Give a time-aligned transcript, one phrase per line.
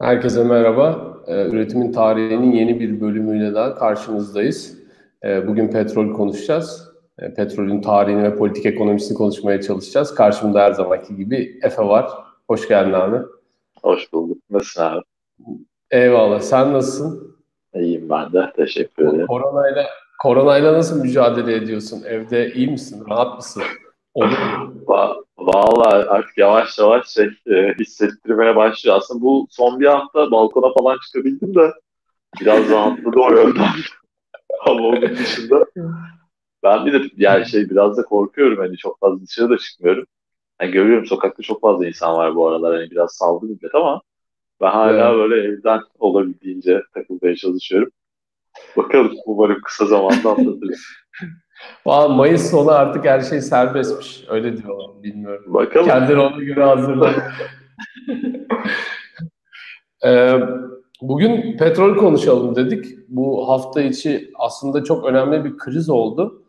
[0.00, 1.16] Herkese merhaba.
[1.26, 4.78] Ee, üretimin tarihinin yeni bir bölümüyle daha karşınızdayız.
[5.24, 6.92] Ee, bugün petrol konuşacağız.
[7.18, 10.14] Ee, petrolün tarihini ve politik ekonomisini konuşmaya çalışacağız.
[10.14, 12.10] Karşımda her zamanki gibi Efe var.
[12.48, 13.16] Hoş geldin abi.
[13.82, 14.38] Hoş bulduk.
[14.50, 15.02] Nasılsın abi?
[15.90, 16.40] Eyvallah.
[16.40, 17.36] Sen nasılsın?
[17.74, 18.52] İyiyim ben de.
[18.56, 19.26] Teşekkür ederim.
[19.26, 19.86] Koronayla,
[20.22, 22.02] koronayla nasıl mücadele ediyorsun?
[22.06, 23.04] Evde iyi misin?
[23.10, 23.62] Rahat mısın?
[24.14, 25.21] Olur mu?
[25.46, 28.96] Vallahi artık yavaş yavaş şey e, hissettirmeye başlıyor.
[28.96, 31.72] Aslında bu son bir hafta balkona falan çıkabildim de
[32.40, 33.68] biraz rahatladı o yönden.
[34.66, 35.64] Ama onun dışında
[36.62, 40.04] ben bir de yani şey biraz da korkuyorum hani çok fazla dışarı da çıkmıyorum.
[40.60, 44.02] Yani görüyorum sokakta çok fazla insan var bu aralar hani biraz saldı millet ama
[44.60, 45.18] ben hala evet.
[45.18, 47.90] böyle evden olabildiğince takılmaya çalışıyorum.
[48.76, 50.86] Bakalım umarım kısa zamanda atlatırız.
[51.86, 54.24] Valla Mayıs sonu artık her şey serbestmiş.
[54.28, 55.02] Öyle diyorlar.
[55.02, 55.54] Bilmiyorum.
[55.54, 55.86] Bakalım.
[55.86, 57.12] Kendini ona göre hazırla.
[60.04, 60.40] ee,
[61.02, 62.86] bugün petrol konuşalım dedik.
[63.08, 66.42] Bu hafta içi aslında çok önemli bir kriz oldu.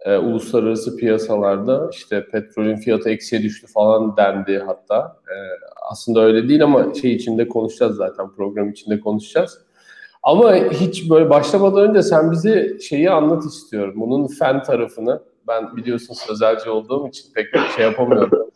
[0.00, 5.16] Ee, uluslararası piyasalarda işte petrolün fiyatı eksiye düştü falan dendi hatta.
[5.28, 5.34] Ee,
[5.90, 9.67] aslında öyle değil ama şey içinde konuşacağız zaten program içinde konuşacağız.
[10.28, 13.94] Ama hiç böyle başlamadan önce sen bize şeyi anlat istiyorum.
[13.96, 15.22] Bunun fen tarafını.
[15.48, 18.50] Ben biliyorsun sözelci olduğum için pek şey yapamıyorum.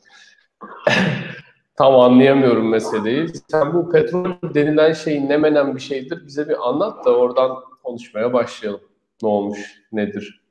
[1.77, 3.29] Tam anlayamıyorum meseleyi.
[3.51, 8.33] Sen bu petrol denilen şeyin ne menen bir şeydir bize bir anlat da oradan konuşmaya
[8.33, 8.81] başlayalım.
[9.23, 10.43] Ne olmuş, nedir?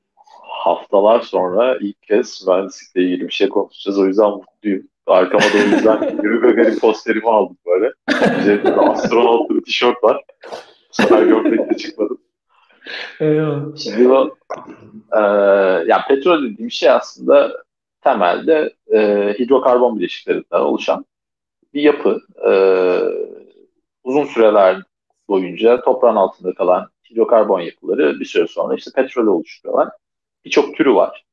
[0.64, 3.99] Haftalar sonra ilk kez mühendislikle ilgili bir şey konuşacağız.
[3.99, 4.88] O yüzden mutluyum.
[5.08, 7.92] Arkama da o yüzden Yürü Gagarin posterimi aldım böyle.
[8.39, 10.23] Üzerimde astronot bir tişört var.
[10.92, 12.22] Bu sefer gömlekle çıkmadım.
[13.20, 13.78] Eyvallah.
[13.78, 14.38] Şimdi bu
[15.11, 15.20] e,
[15.88, 17.64] yani petrol dediğim şey aslında
[18.02, 19.00] temelde e,
[19.39, 21.06] hidrokarbon bileşiklerinden oluşan
[21.73, 22.22] bir yapı.
[22.50, 22.52] E,
[24.03, 24.81] uzun süreler
[25.28, 29.89] boyunca toprağın altında kalan hidrokarbon yapıları bir süre sonra işte petrol oluşturuyorlar.
[30.45, 31.26] Birçok türü var.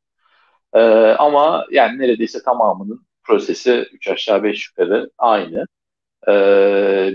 [0.74, 0.80] E,
[1.18, 5.66] ama yani neredeyse tamamının prosesi 3 aşağı 5 yukarı aynı.
[6.28, 6.32] E,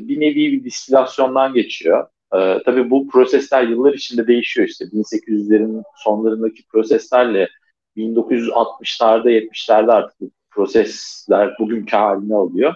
[0.02, 2.08] bir nevi bir distilasyondan geçiyor.
[2.36, 7.50] Ee, tabii bu prosesler yıllar içinde değişiyor işte 1800'lerin sonlarındaki proseslerle
[7.98, 12.76] 1960'larda 70'lerde artık bu prosesler bugünkü halini alıyor.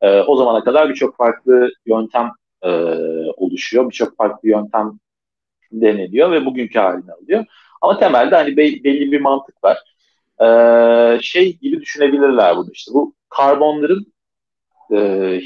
[0.00, 2.30] Ee, o zamana kadar birçok farklı yöntem
[2.62, 2.70] e,
[3.36, 3.90] oluşuyor.
[3.90, 4.98] Birçok farklı yöntem
[5.72, 7.44] deneniyor ve bugünkü halini alıyor.
[7.82, 9.78] Ama temelde hani be- belli bir mantık var.
[10.42, 12.94] Ee, şey gibi düşünebilirler bunu işte.
[12.94, 14.12] Bu karbonların
[14.92, 14.96] e,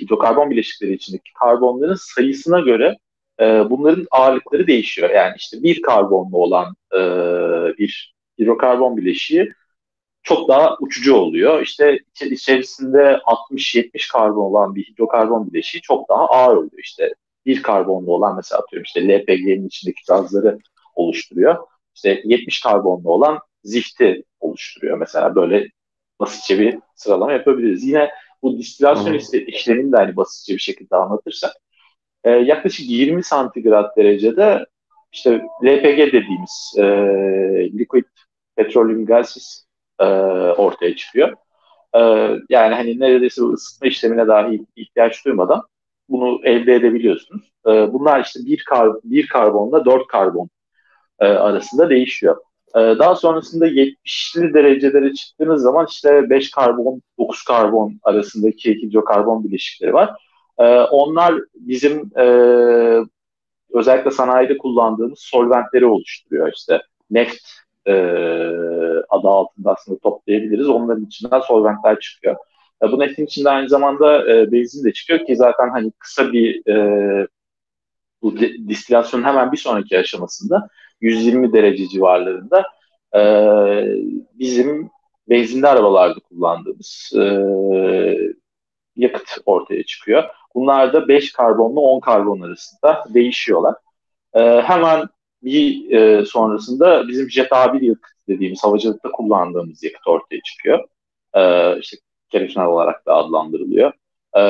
[0.01, 2.99] hidrokarbon bileşikleri içindeki karbonların sayısına göre
[3.43, 5.11] e, bunların ağırlıkları değişiyor.
[5.11, 6.99] Yani işte bir karbonlu olan e,
[7.79, 9.53] bir hidrokarbon bileşiği
[10.23, 11.63] çok daha uçucu oluyor.
[11.63, 13.21] İşte içerisinde
[13.53, 16.83] 60-70 karbon olan bir hidrokarbon bileşiği çok daha ağır oluyor.
[16.85, 17.15] İşte
[17.47, 20.59] bir karbonlu olan mesela atıyorum işte LPG'nin içindeki gazları
[20.95, 21.57] oluşturuyor.
[21.95, 24.99] İşte 70 karbonlu olan zifti oluşturuyor.
[24.99, 25.69] Mesela böyle
[26.21, 27.85] basitçe bir sıralama yapabiliriz.
[27.85, 28.11] Yine
[28.43, 29.47] bu distilasyon hmm.
[29.47, 31.53] işlemini de hani basitçe bir şekilde anlatırsak
[32.25, 34.67] e, yaklaşık 20 santigrat derecede
[35.13, 36.83] işte LPG dediğimiz e,
[37.79, 38.05] liquid
[38.57, 39.65] petroleum gases
[40.01, 40.05] e,
[40.57, 41.33] ortaya çıkıyor.
[41.95, 42.01] E,
[42.49, 45.63] yani hani neredeyse ısıtma işlemine dahi ihtiyaç duymadan
[46.09, 47.53] bunu elde edebiliyorsunuz.
[47.67, 50.49] E, bunlar işte bir, kar, bir karbonla dört karbon
[51.21, 52.37] e, arasında değişiyor.
[52.77, 59.93] E, daha sonrasında 70'li derecelere çıktığınız zaman işte 5 karbon, 9 karbon arasındaki hidrokarbon bileşikleri
[59.93, 60.11] var.
[60.59, 62.25] E, onlar bizim e,
[63.73, 66.53] özellikle sanayide kullandığımız solventleri oluşturuyor.
[66.57, 67.43] İşte neft
[67.87, 67.93] e,
[69.09, 70.69] adı altında aslında toplayabiliriz.
[70.69, 72.37] Onların içinden solventler çıkıyor.
[72.83, 76.67] E, bu neftin içinde aynı zamanda e, benzin de çıkıyor ki zaten hani kısa bir
[76.69, 77.27] e,
[78.23, 78.37] bu
[78.69, 80.69] distilasyonun hemen bir sonraki aşamasında
[81.01, 82.65] 120 derece civarlarında
[83.15, 83.21] e,
[84.35, 84.91] bizim
[85.29, 87.23] benzinli arabalarda kullandığımız e,
[88.97, 90.25] yakıt ortaya çıkıyor.
[90.55, 93.75] Bunlar da 5 karbonla 10 karbon arasında değişiyorlar.
[94.35, 95.09] E, hemen
[95.43, 100.85] bir e, sonrasında bizim Jet A1 yakıt dediğimiz havacılıkta kullandığımız yakıt ortaya çıkıyor.
[101.35, 101.97] E, işte
[102.29, 103.93] kerosin olarak da adlandırılıyor.
[104.35, 104.43] E,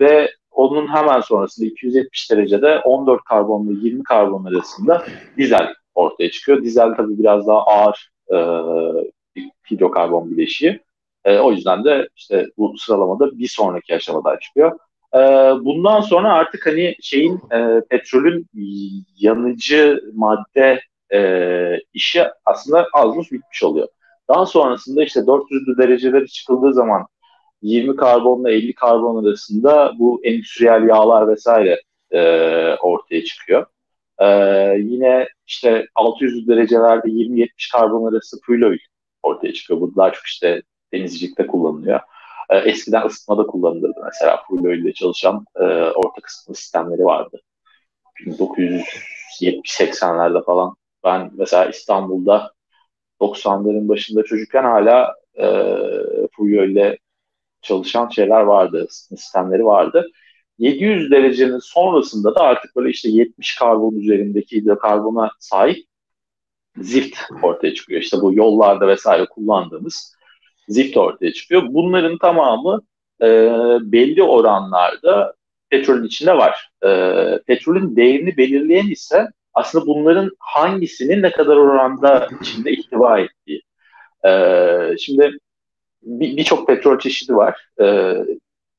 [0.00, 5.04] ve onun hemen sonrasında 270 derecede 14 karbonla 20 karbon arasında
[5.36, 6.62] dizel ortaya çıkıyor.
[6.62, 8.36] Dizel tabii biraz daha ağır e,
[9.70, 10.80] hidrokarbon bileşiği.
[11.24, 14.78] E, o yüzden de işte bu sıralamada bir sonraki aşamada çıkıyor.
[15.14, 15.18] E,
[15.64, 18.46] bundan sonra artık hani şeyin e, petrolün
[19.18, 20.80] yanıcı madde
[21.14, 23.88] e, işi aslında az buz bitmiş oluyor.
[24.28, 27.06] Daha sonrasında işte 400 dereceleri çıkıldığı zaman
[27.62, 31.80] 20 karbonla 50 karbon arasında bu endüstriyel yağlar vesaire
[32.10, 32.20] e,
[32.74, 33.66] ortaya çıkıyor.
[34.18, 34.26] E,
[34.78, 38.78] yine işte 600 derecelerde 20-70 karbon arası fuel oil
[39.22, 39.80] ortaya çıkıyor.
[39.80, 40.62] Bu daha çok işte
[40.92, 42.00] denizcilikte kullanılıyor.
[42.50, 47.40] E, eskiden ısıtmada kullanılırdı mesela fuel oil ile çalışan e, ortak ısıtma sistemleri vardı.
[48.26, 52.52] 1970-80'lerde falan ben mesela İstanbul'da
[53.20, 55.46] 90'ların başında çocukken hala e,
[56.36, 56.98] fuel ile
[57.62, 60.10] çalışan şeyler vardı, sistemleri vardı.
[60.58, 65.86] 700 derecenin sonrasında da artık böyle işte 70 karbon üzerindeki hidrokarbona sahip
[66.76, 68.00] zift ortaya çıkıyor.
[68.00, 70.16] İşte bu yollarda vesaire kullandığımız
[70.68, 71.62] zift ortaya çıkıyor.
[71.68, 72.80] Bunların tamamı
[73.22, 73.26] e,
[73.80, 75.34] belli oranlarda
[75.70, 76.70] petrolün içinde var.
[76.86, 76.88] E,
[77.46, 83.62] petrolün değerini belirleyen ise aslında bunların hangisinin ne kadar oranda içinde ihtiva ettiği.
[84.26, 84.30] E,
[84.98, 85.38] şimdi
[86.02, 87.66] birçok bir petrol çeşidi var.
[87.80, 88.14] E,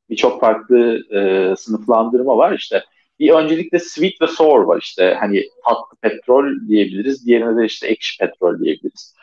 [0.10, 2.54] birçok farklı e, sınıflandırma var.
[2.54, 2.84] İşte
[3.20, 7.26] bir öncelikle sweet ve sour var işte hani tatlı petrol diyebiliriz.
[7.26, 9.16] Diğerine de işte ekşi petrol diyebiliriz.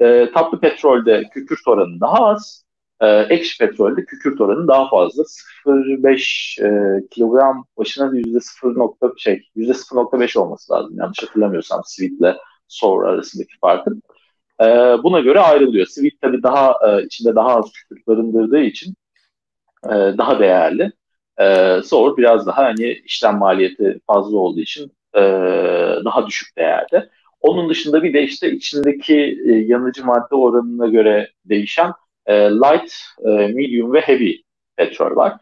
[0.00, 2.64] E, tatlı petrolde kükürt oranı daha az.
[3.00, 5.22] E, ekşi petrolde kükürt oranı daha fazla.
[5.22, 10.98] 0.5 e, kilogram başına da %0 nokta şey %0.5 olması lazım.
[10.98, 12.36] Yanlış hatırlamıyorsam sweet ile
[12.68, 14.02] sour arasındaki farkın.
[14.60, 14.64] E,
[15.02, 15.86] buna göre ayrılıyor.
[15.86, 18.94] Sweet tabii daha e, içinde daha az kükürt barındırdığı için
[19.86, 20.92] e, daha değerli.
[21.40, 25.20] E, sour biraz daha hani işlem maliyeti fazla olduğu için e,
[26.04, 27.10] daha düşük değerde.
[27.44, 31.92] Onun dışında bir de işte içindeki e, yanıcı madde oranına göre değişen
[32.26, 32.92] e, light,
[33.24, 34.36] e, medium ve heavy
[34.76, 35.32] petrol var.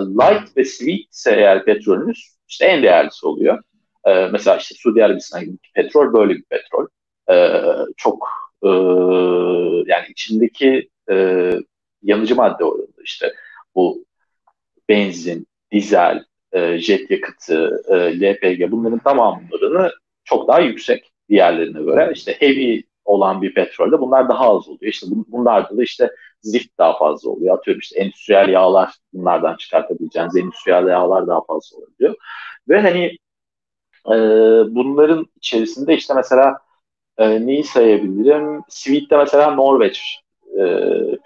[0.00, 3.62] Light ve sweet ise eğer petrolünüz işte en değerlisi oluyor.
[4.32, 6.86] Mesela işte Suudi Arabistan'daki petrol böyle bir petrol.
[7.96, 8.28] Çok
[9.86, 10.88] yani içindeki
[12.02, 13.34] yanıcı madde oranı işte
[13.74, 14.04] bu
[14.88, 16.24] benzin, dizel,
[16.76, 17.82] jet yakıtı,
[18.20, 19.92] LPG bunların tamamlarını
[20.24, 22.10] çok daha yüksek diğerlerine göre.
[22.14, 24.92] İşte heavy olan bir petrolde bunlar daha az oluyor.
[24.92, 27.58] İşte bunlarda da işte zift daha fazla oluyor.
[27.58, 32.14] Atıyorum işte endüstriyel yağlar bunlardan çıkartabileceğiniz endüstriyel yağlar daha fazla oluyor.
[32.68, 33.04] Ve hani
[34.06, 34.14] e,
[34.74, 36.58] bunların içerisinde işte mesela
[37.18, 38.62] e, neyi sayabilirim?
[38.68, 40.20] Sweet'te mesela Norveç
[40.58, 40.64] e,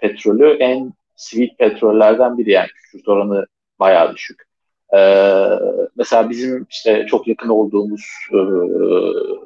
[0.01, 3.45] petrolü en sweet petrollerden biri yani kükürt oranı
[3.79, 4.46] bayağı düşük.
[4.95, 5.47] Ee,
[5.95, 8.01] mesela bizim işte çok yakın olduğumuz
[8.33, 8.39] e,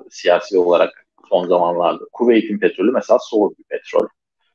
[0.09, 4.07] siyasi olarak son zamanlarda Kuveyt'in petrolü mesela soğuk bir petrol.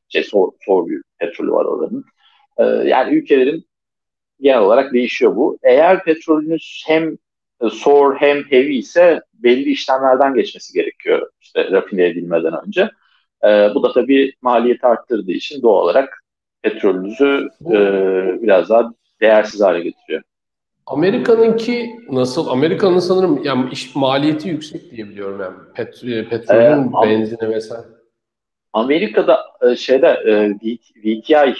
[0.08, 2.04] Şey, soğuk, soğuk bir petrolü var oranın.
[2.58, 3.66] Ee, yani ülkelerin
[4.40, 5.58] genel olarak değişiyor bu.
[5.62, 7.16] Eğer petrolünüz hem
[7.70, 12.90] soğur hem heavy ise belli işlemlerden geçmesi gerekiyor işte rafine edilmeden önce.
[13.44, 16.24] Ee, bu da tabii maliyeti arttırdığı için doğal olarak
[16.62, 17.72] petrolünüzü e,
[18.42, 20.22] biraz daha değersiz hale getiriyor.
[20.86, 22.48] Amerika'nınki nasıl?
[22.48, 27.86] Amerika'nın sanırım yani iş maliyeti yüksek diye biliyorum yani Pet, e, petrolün ee, benzini vesaire.
[28.72, 30.50] Amerika'da e, şeyde e,
[31.04, 31.54] VTI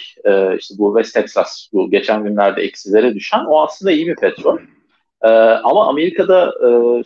[0.58, 4.58] işte bu West Texas bu geçen günlerde eksilere düşen o aslında iyi bir petrol.
[5.64, 6.52] Ama Amerika'da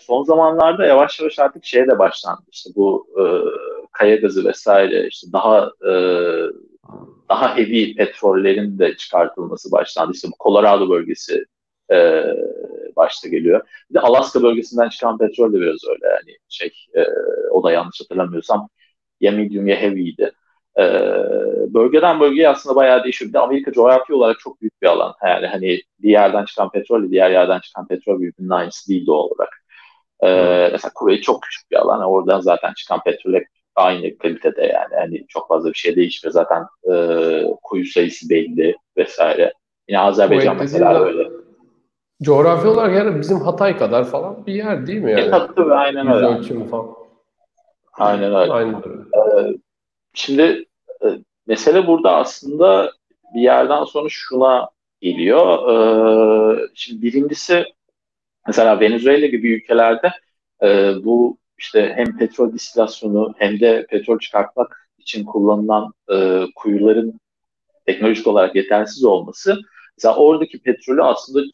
[0.01, 2.43] son zamanlarda yavaş yavaş artık şeye de başlandı.
[2.53, 3.07] İşte bu
[3.93, 5.71] kaya gazı vesaire işte daha
[7.29, 10.13] daha heavy petrollerin de çıkartılması başlandı.
[10.15, 11.45] İşte bu Colorado bölgesi
[11.93, 12.25] e,
[12.97, 13.61] başta geliyor.
[13.91, 16.07] Bir de Alaska bölgesinden çıkan petrol de biraz öyle.
[16.07, 17.05] Yani şey e,
[17.51, 18.69] o da yanlış hatırlamıyorsam
[19.21, 20.33] ya medium ya heavy'ydi.
[20.79, 20.83] E,
[21.75, 23.29] bölgeden bölgeye aslında bayağı değişiyor.
[23.29, 25.15] Bir de Amerika coğrafi olarak çok büyük bir alan.
[25.27, 29.65] Yani hani bir yerden çıkan petrol diğer yerden çıkan petrol birbirinin aynısı değil doğal olarak.
[30.23, 30.73] E, hmm.
[30.73, 32.01] Mesela Kuveyt çok küçük bir alan.
[32.01, 34.95] Oradan zaten çıkan petrol hep aynı kalitede yani.
[34.95, 36.33] yani çok fazla bir şey değişmiyor.
[36.33, 36.95] Zaten e,
[37.63, 39.53] kuyu sayısı belli vesaire.
[39.89, 41.40] Yine Azerbaycan Kuveyt mesela öyle.
[42.23, 45.21] Coğrafi olarak yani bizim Hatay kadar falan bir yer değil mi yani?
[45.21, 46.27] E, tabii aynen öyle.
[46.27, 46.89] Ölçümü falan.
[47.93, 48.53] Aynen öyle.
[48.53, 49.03] Aynen öyle.
[49.03, 49.57] Ee,
[50.15, 50.65] şimdi
[51.05, 51.07] e,
[51.47, 52.93] mesele burada aslında
[53.35, 55.69] bir yerden sonra şuna geliyor.
[55.69, 57.65] Ee, şimdi birincisi
[58.47, 60.11] mesela Venezuela gibi ülkelerde
[60.63, 67.21] e, bu işte hem petrol distilasyonu hem de petrol çıkartmak için kullanılan e, kuyuların
[67.87, 69.59] teknolojik olarak yetersiz olması
[69.99, 71.47] mesela oradaki petrolü aslında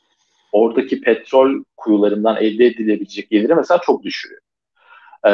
[0.56, 4.40] oradaki petrol kuyularından elde edilebilecek geliri mesela çok düşürüyor.
[5.26, 5.30] Ee,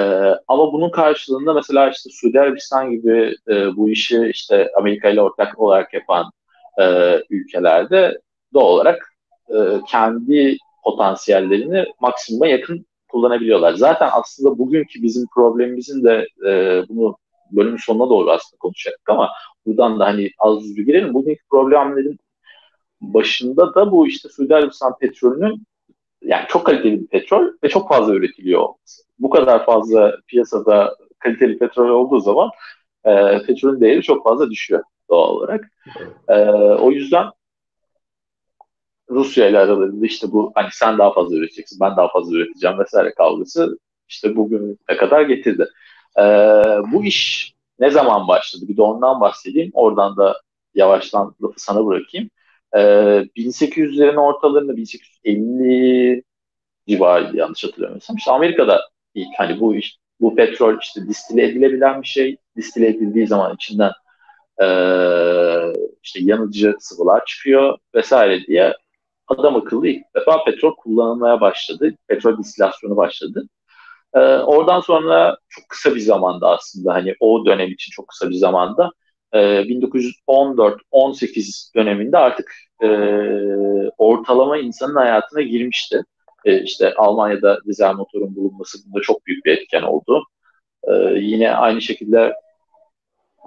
[0.49, 5.61] ama bunun karşılığında mesela işte Suudi Arabistan gibi e, bu işi işte Amerika ile ortak
[5.61, 6.31] olarak yapan
[6.81, 6.85] e,
[7.31, 8.21] ülkelerde
[8.55, 9.15] doğal olarak
[9.49, 9.57] e,
[9.89, 13.75] kendi potansiyellerini maksimuma yakın kullanabiliyorlar.
[13.75, 17.17] Zaten aslında bugünkü bizim problemimizin de e, bunu
[17.51, 19.31] bölümün sonuna doğru aslında konuşacaktık ama
[19.67, 21.15] buradan da hani az bir girelim.
[21.15, 22.19] Bugünkü problemlerin
[23.03, 25.67] başında da bu işte Suudi Arabistan petrolünün
[26.23, 29.03] yani çok kaliteli bir petrol ve çok fazla üretiliyor olması.
[29.19, 32.51] Bu kadar fazla piyasada kaliteli petrol olduğu zaman
[33.05, 35.71] e, petrolün değeri çok fazla düşüyor doğal olarak.
[36.29, 37.27] E, o yüzden
[39.11, 43.15] Rusya ile aralarında işte bu hani sen daha fazla üreteceksin, ben daha fazla üreteceğim vesaire
[43.15, 43.79] kavgası
[44.09, 45.69] işte bugün ne kadar getirdi.
[46.19, 46.23] E,
[46.93, 48.65] bu iş ne zaman başladı?
[48.69, 49.71] Bir de ondan bahsedeyim.
[49.75, 50.41] Oradan da
[50.75, 52.31] yavaştan lafı sana bırakayım.
[52.77, 52.79] E,
[53.37, 56.23] 1800'lerin ortalarında 1850
[56.89, 58.17] civarıydı yanlış hatırlamıyorsam.
[58.17, 58.81] İşte Amerika'da
[59.15, 62.37] ilk hani bu iş, bu petrol işte distile edilebilen bir şey.
[62.57, 63.93] Distile edildiği zaman içinden
[64.63, 64.67] e,
[66.03, 68.75] işte yanıcı sıvılar çıkıyor vesaire diye
[69.29, 71.95] adam akıllı ilk defa petrol kullanılmaya başladı.
[72.09, 73.49] Petrol distilasyonu başladı.
[74.15, 78.35] Ee, oradan sonra çok kısa bir zamanda aslında hani o dönem için çok kısa bir
[78.35, 78.91] zamanda
[79.33, 82.87] e, 1914-18 döneminde artık e,
[83.99, 86.03] ortalama insanın hayatına girmişti.
[86.45, 90.25] E, işte Almanya'da dizel motorun bulunması bunda çok büyük bir etken oldu.
[90.89, 92.35] E, yine aynı şekilde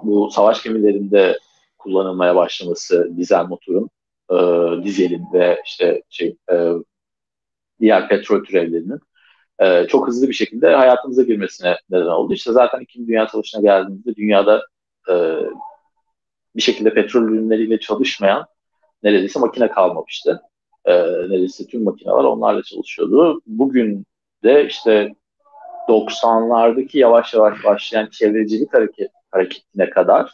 [0.02, 1.38] bu savaş gemilerinde
[1.78, 3.90] kullanılmaya başlaması dizel motorun,
[4.30, 4.36] e,
[4.84, 6.70] dizelin ve işte şey e,
[7.80, 9.00] diğer petrol türevlerinin
[9.58, 12.34] e, çok hızlı bir şekilde hayatımıza girmesine neden oldu.
[12.34, 14.62] İşte zaten İkinci Dünya Savaşı'na geldiğimizde dünyada
[15.10, 15.14] e,
[16.56, 18.46] bir şekilde petrol ürünleriyle çalışmayan
[19.02, 20.42] neredeyse makine kalmamıştı.
[20.84, 23.40] E, neredeyse tüm makineler onlarla çalışıyordu.
[23.46, 24.06] Bugün
[24.44, 25.14] de işte
[25.88, 30.32] 90'lardaki yavaş yavaş başlayan çevrecilik hareket, hareketine kadar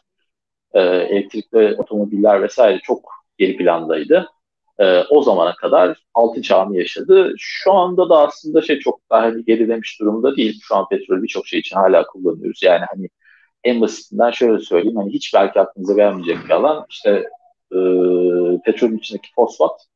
[0.73, 4.29] e, elektrikli otomobiller vesaire çok geri plandaydı.
[4.79, 7.35] E, o zamana kadar altı çağını yaşadı.
[7.39, 10.61] Şu anda da aslında şey çok daha hani gerilemiş durumda değil.
[10.63, 12.63] Şu an petrol birçok şey için hala kullanıyoruz.
[12.63, 13.09] Yani hani
[13.65, 14.97] en basitinden şöyle söyleyeyim.
[14.97, 16.87] Hani hiç belki aklınıza gelmeyecek bir alan.
[16.91, 17.11] İşte
[17.73, 17.79] e,
[18.65, 19.87] petrolün içindeki fosfat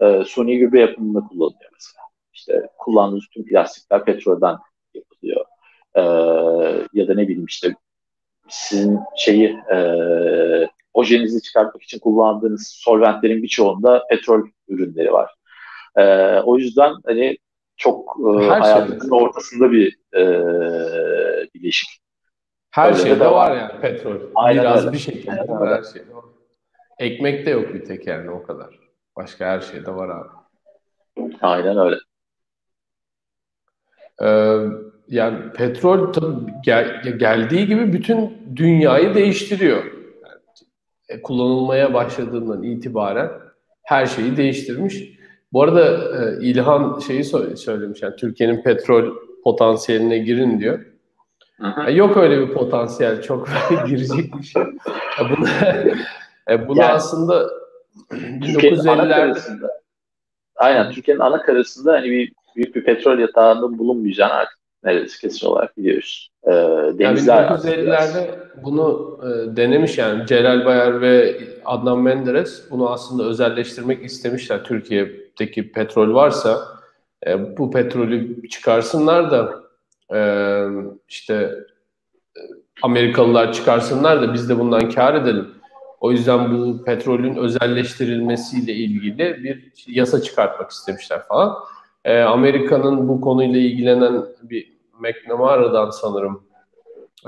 [0.00, 2.02] e, suni gübre yapımında kullanılıyor mesela.
[2.32, 4.56] İşte kullandığınız tüm plastikler petrolden
[4.94, 5.44] yapılıyor.
[5.94, 6.02] E,
[6.92, 7.74] ya da ne bileyim işte
[8.48, 9.78] sizin şeyi e,
[10.94, 15.34] ojenizi çıkartmak için kullandığınız solventlerin birçoğunda petrol ürünleri var.
[15.96, 16.04] E,
[16.40, 17.38] o yüzden hani
[17.76, 19.14] çok e, hayatımızın şeyde.
[19.14, 20.22] ortasında bir e,
[21.54, 22.01] bileşik.
[22.72, 23.50] Her öyle şeyde de var.
[23.50, 24.16] var yani petrol.
[24.34, 24.92] Aynen Biraz öyle.
[24.92, 26.24] bir şekilde Aynen var her şeyde var.
[26.98, 28.78] Ekmek de yok bir tek yani o kadar.
[29.16, 30.28] Başka her şeyde var abi.
[31.42, 31.96] Aynen öyle.
[34.22, 34.58] Ee,
[35.08, 39.84] yani petrol tabii gel, geldiği gibi bütün dünyayı değiştiriyor.
[39.84, 40.40] Yani,
[41.08, 43.30] e, kullanılmaya başladığından itibaren
[43.82, 45.02] her şeyi değiştirmiş.
[45.52, 45.84] Bu arada
[46.24, 49.14] e, İlhan şeyi söylemiş yani Türkiye'nin petrol
[49.44, 50.91] potansiyeline girin diyor.
[51.62, 53.48] Yani yok öyle bir potansiyel çok
[53.86, 54.62] girecek bir şey.
[55.20, 55.46] bunu,
[56.48, 57.50] e, bunu yani, aslında
[58.10, 59.38] 1950'lerde
[60.56, 65.76] Aynen Türkiye'nin ana karasında hani bir büyük bir petrol yatağında bulunmayacağını artık neredeyse kesin olarak
[65.76, 66.30] biliyoruz.
[66.46, 66.50] Ee,
[66.98, 68.30] denizler yani 1950'lerde
[68.62, 74.64] bunu e, denemiş yani Celal Bayar ve Adnan Menderes bunu aslında özelleştirmek istemişler.
[74.64, 76.58] Türkiye'deki petrol varsa
[77.26, 79.61] e, bu petrolü çıkarsınlar da
[80.14, 80.64] e,
[81.08, 81.54] işte
[82.82, 85.48] Amerikalılar çıkarsınlar da biz de bundan kar edelim.
[86.00, 91.56] O yüzden bu petrolün özelleştirilmesiyle ilgili bir yasa çıkartmak istemişler falan.
[92.04, 96.42] E, Amerika'nın bu konuyla ilgilenen bir McNamara'dan sanırım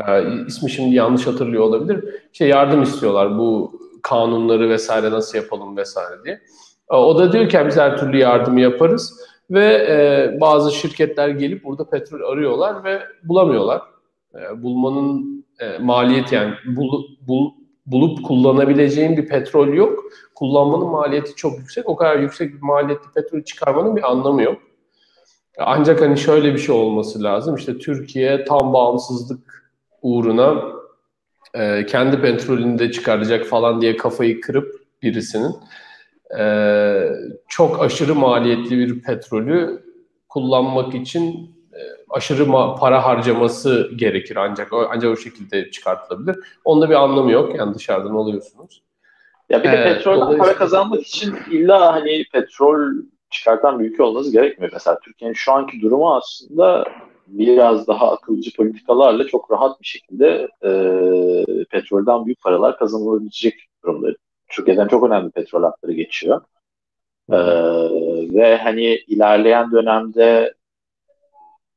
[0.08, 2.04] e, ismi şimdi yanlış hatırlıyor olabilir.
[2.32, 6.40] Şey yardım istiyorlar bu kanunları vesaire nasıl yapalım vesaire diye.
[6.90, 9.20] E, o da diyor ki biz her türlü yardımı yaparız
[9.50, 13.82] ve e, bazı şirketler gelip burada petrol arıyorlar ve bulamıyorlar.
[14.34, 17.50] E, bulmanın e, maliyeti yani bul, bul,
[17.86, 20.04] bulup kullanabileceğin bir petrol yok.
[20.34, 21.88] Kullanmanın maliyeti çok yüksek.
[21.88, 24.58] O kadar yüksek bir maliyetli petrol çıkarmanın bir anlamı yok.
[25.58, 27.56] Ancak hani şöyle bir şey olması lazım.
[27.56, 29.72] İşte Türkiye tam bağımsızlık
[30.02, 30.62] uğruna
[31.54, 35.54] e, kendi petrolünü de çıkaracak falan diye kafayı kırıp birisinin
[36.38, 36.44] e,
[37.48, 39.84] çok aşırı maliyetli bir petrolü
[40.28, 42.46] kullanmak için e, aşırı
[42.80, 46.36] para harcaması gerekir ancak ancak o şekilde çıkartılabilir.
[46.64, 48.82] Onda bir anlamı yok yani dışarıdan alıyorsunuz.
[49.48, 52.80] Ya bir de ee, petrolden para kazanmak için illa hani petrol
[53.30, 54.72] çıkartan bir ülke olması gerekmiyor.
[54.72, 56.84] Mesela Türkiye'nin şu anki durumu aslında
[57.26, 60.70] biraz daha akılcı politikalarla çok rahat bir şekilde e,
[61.70, 63.54] petrolden büyük paralar kazanılabilecek
[63.84, 64.08] durumda.
[64.48, 66.40] Türkiye'den çok önemli petrol hatları geçiyor.
[67.32, 67.38] E,
[68.34, 70.54] ve hani ilerleyen dönemde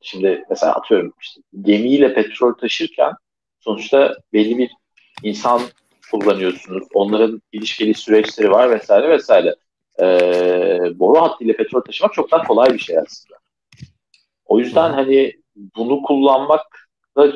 [0.02, 3.14] şimdi mesela atıyorum işte gemiyle petrol taşırken
[3.60, 4.72] sonuçta belli bir
[5.24, 5.62] insan
[6.12, 6.88] kullanıyorsunuz.
[6.94, 9.56] Onların ilişkili süreçleri var vesaire vesaire.
[10.02, 13.40] Ee, boru hattıyla petrol taşımak çok daha kolay bir şey aslında.
[14.46, 17.34] O yüzden hani bunu kullanmak da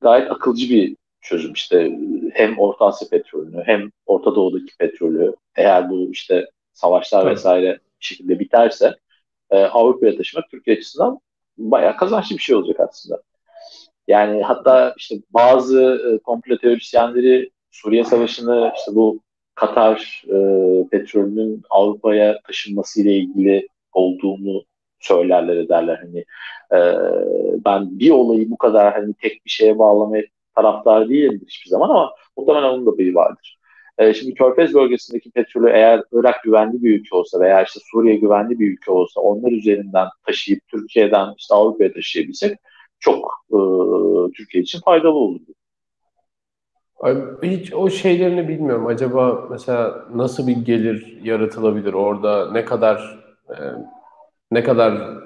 [0.00, 1.52] gayet akılcı bir çözüm.
[1.52, 1.98] İşte
[2.36, 7.36] hem Orta Asya petrolünü hem Orta Doğu'daki petrolü eğer bu işte savaşlar evet.
[7.36, 8.94] vesaire şekilde biterse
[9.50, 11.20] e, Avrupa'ya taşımak Türkiye açısından
[11.58, 13.22] bayağı kazançlı bir şey olacak aslında.
[14.08, 19.20] Yani hatta işte bazı e, komplo teorisyenleri Suriye Savaşı'nı işte bu
[19.54, 20.38] Katar e,
[20.88, 24.64] petrolünün Avrupa'ya taşınması ile ilgili olduğunu
[25.00, 26.24] söylerler ederler hani
[26.72, 26.78] e,
[27.64, 30.22] ben bir olayı bu kadar hani tek bir şeye bağlamaya
[30.56, 33.58] taraftar değilim hiçbir zaman ama muhtemelen onun da bir vardır.
[33.98, 38.58] E, şimdi Körfez bölgesindeki petrolü eğer Irak güvenli bir ülke olsa veya işte Suriye güvenli
[38.58, 42.58] bir ülke olsa onlar üzerinden taşıyıp Türkiye'den işte Avrupa'ya taşıyabilsek
[43.00, 43.58] çok e,
[44.36, 45.52] Türkiye için faydalı olurdu.
[47.42, 48.86] Hiç o şeylerini bilmiyorum.
[48.86, 52.52] Acaba mesela nasıl bir gelir yaratılabilir orada?
[52.52, 53.54] Ne kadar e,
[54.50, 55.18] ne kadar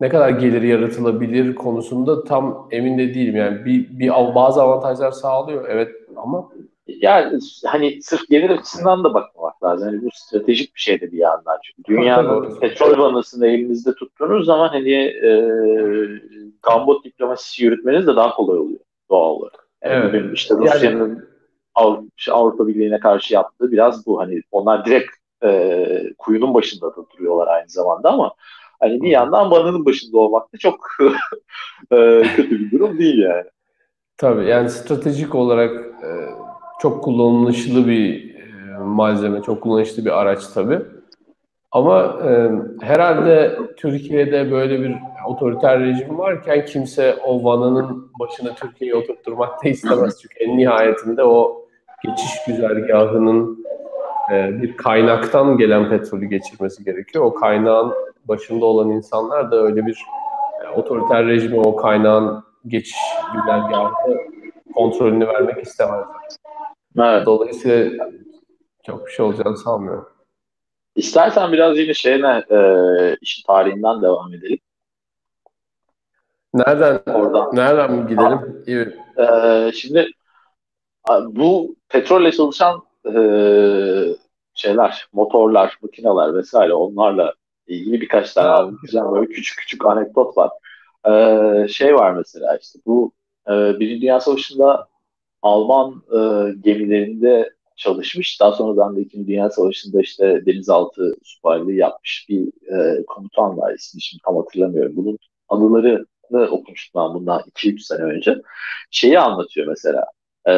[0.00, 3.36] ne kadar gelir yaratılabilir konusunda tam emin de değilim.
[3.36, 6.50] Yani bir, bir bazı avantajlar sağlıyor evet ama
[6.86, 9.88] yani hani sırf gelir açısından da bakmamak lazım.
[9.88, 11.58] Yani bu stratejik bir şey de bir yandan.
[11.62, 15.30] Çünkü dünyanın petrol vanasını elinizde tuttuğunuz zaman hani e,
[16.62, 19.68] gambot diplomasisi yürütmeniz de daha kolay oluyor doğal olarak.
[19.84, 20.34] Yani evet.
[20.34, 21.18] işte Rusya'nın yani,
[21.74, 24.20] Avrupa, Avrupa Birliği'ne karşı yaptığı biraz bu.
[24.20, 25.10] Hani onlar direkt
[25.44, 28.34] e, kuyunun başında da duruyorlar aynı zamanda ama
[28.80, 30.78] hani bir yandan vananın başında olmak da çok
[31.92, 33.44] e, kötü bir durum değil yani.
[34.16, 36.10] Tabii yani stratejik olarak e,
[36.80, 40.80] çok kullanışlı bir e, malzeme, çok kullanışlı bir araç tabii.
[41.72, 42.20] Ama
[42.80, 44.94] herhalde Türkiye'de böyle bir
[45.26, 50.22] otoriter rejim varken kimse o vananın başına Türkiye'yi oturtturmak da istemez.
[50.22, 51.66] Çünkü en nihayetinde o
[52.04, 53.64] geçiş güzergahının
[54.30, 57.24] bir kaynaktan gelen petrolü geçirmesi gerekiyor.
[57.24, 57.94] O kaynağın
[58.28, 60.04] başında olan insanlar da öyle bir
[60.64, 62.98] e, otoriter rejime o kaynağın geçiş
[63.34, 63.92] güzergahı
[64.74, 66.06] kontrolünü vermek istemezler.
[66.98, 67.26] Evet.
[67.26, 68.10] Dolayısıyla
[68.82, 70.08] çok bir şey olacağını sanmıyorum.
[70.96, 72.58] İstersen biraz yine şeyine e,
[73.20, 74.58] işin tarihinden devam edelim.
[76.54, 78.62] Nereden oradan nereden gidelim?
[78.66, 78.88] İyi.
[79.18, 80.08] E, şimdi
[81.26, 83.14] bu petrolle çalışan e,
[84.54, 87.34] şeyler, motorlar, makineler vesaire onlarla
[87.66, 90.50] ilgili birkaç tane güzel böyle küçük küçük anekdot var.
[91.06, 93.12] E, şey var mesela işte bu
[93.48, 94.88] e, Birinci Dünya Savaşı'nda
[95.42, 96.18] Alman e,
[96.60, 98.40] gemilerinde çalışmış.
[98.40, 103.74] Daha sonradan da İkinci Dünya Savaşı'nda işte denizaltı subaylığı yapmış bir e, komutan var.
[103.74, 104.96] İsmini şimdi tam hatırlamıyorum.
[104.96, 106.06] Bunun anılarını
[106.50, 108.42] okumuştum ben bundan 2-3 sene önce.
[108.90, 110.04] Şeyi anlatıyor mesela.
[110.48, 110.52] E,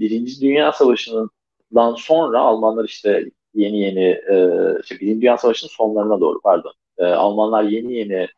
[0.00, 3.24] Birinci Dünya Savaşı'ndan sonra Almanlar işte
[3.56, 4.36] yeni yeni e,
[4.82, 6.72] işte Birinci Dünya Savaşı'nın sonlarına doğru pardon.
[6.98, 8.28] E, Almanlar yeni yeni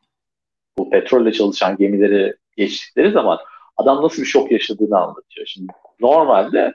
[0.78, 3.38] bu petrolle çalışan gemileri geçtikleri zaman
[3.76, 5.46] adam nasıl bir şok yaşadığını anlatıyor.
[5.46, 6.74] Şimdi normalde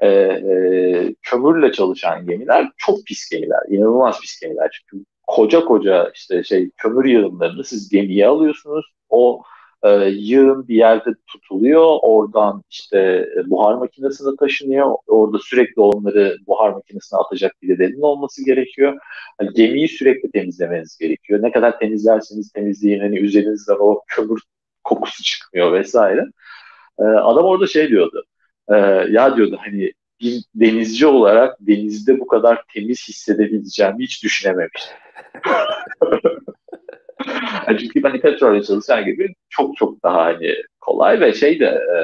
[0.00, 3.60] e, e, kömürle çalışan gemiler çok pis gemiler.
[3.70, 4.70] inanılmaz pis gemiler.
[4.72, 8.86] Çünkü koca koca işte şey kömür yığınlarını siz gemiye alıyorsunuz.
[9.08, 9.42] O
[9.84, 11.98] e, yığın bir yerde tutuluyor.
[12.02, 12.98] Oradan işte
[13.36, 14.96] e, buhar makinesine taşınıyor.
[15.06, 18.98] Orada sürekli onları buhar makinesine atacak bir dedenin olması gerekiyor.
[19.40, 21.42] Yani gemiyi sürekli temizlemeniz gerekiyor.
[21.42, 24.40] Ne kadar temizlerseniz temizleyin hani üzerinizden o kömür
[24.84, 26.24] kokusu çıkmıyor vesaire.
[26.98, 28.24] E, adam orada şey diyordu
[28.68, 28.76] e,
[29.10, 34.96] ya diyordu hani bir denizci olarak denizde bu kadar temiz hissedebileceğimi hiç düşünememiştim.
[37.78, 41.98] çünkü hani petrol çalışan gibi çok çok daha hani kolay ve şey de e,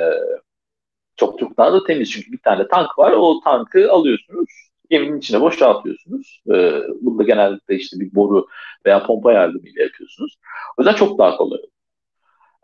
[1.16, 4.48] çok çok daha da temiz çünkü bir tane tank var o tankı alıyorsunuz
[4.90, 6.42] geminin içine boşaltıyorsunuz.
[6.48, 6.54] E,
[7.00, 8.46] bunu da genellikle işte bir boru
[8.87, 10.38] veya pompa yardımıyla yapıyorsunuz.
[10.78, 11.61] O yüzden çok daha kolay.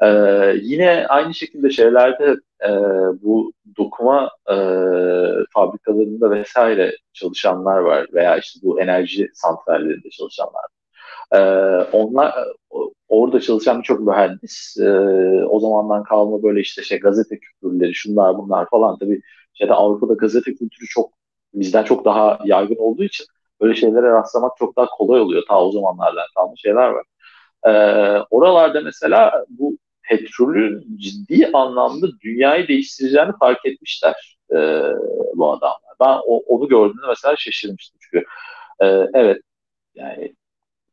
[0.02, 2.70] Ee, yine aynı şekilde şeylerde e,
[3.22, 4.54] bu dokuma e,
[5.54, 10.64] fabrikalarında vesaire çalışanlar var veya işte bu enerji santrallerinde çalışanlar
[11.34, 11.38] ee,
[11.92, 12.34] onlar
[13.08, 14.90] orada çalışan birçok mühendis e,
[15.44, 19.20] o zamandan kalma böyle işte şey gazete kültürleri şunlar bunlar falan tabii
[19.54, 21.12] şeyde Avrupa'da gazete kültürü çok
[21.54, 23.26] bizden çok daha yaygın olduğu için
[23.60, 25.42] böyle şeylere rastlamak çok daha kolay oluyor.
[25.48, 27.04] Ta o zamanlardan kalmış şeyler var.
[27.66, 27.70] Ee,
[28.30, 34.56] oralarda mesela bu petrolün ciddi anlamda dünyayı değiştireceğini fark etmişler e,
[35.34, 35.80] bu adamlar.
[36.00, 38.26] Ben o, onu gördüğümde mesela şaşırmıştım çünkü
[38.80, 39.42] e, evet
[39.94, 40.34] yani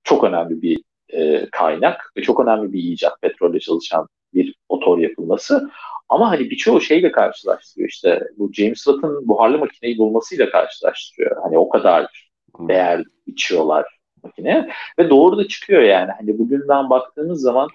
[0.03, 5.69] çok önemli bir e, kaynak ve çok önemli bir icat petrolle çalışan bir motor yapılması
[6.09, 11.41] Ama hani birçoğu şeyle karşılaştırıyor işte bu James Watt'ın buharlı makineyi bulmasıyla karşılaştırıyor.
[11.43, 12.27] Hani o kadar
[12.59, 16.11] değer biçiyorlar makineye ve doğru da çıkıyor yani.
[16.11, 17.69] Hani bugünden baktığımız zaman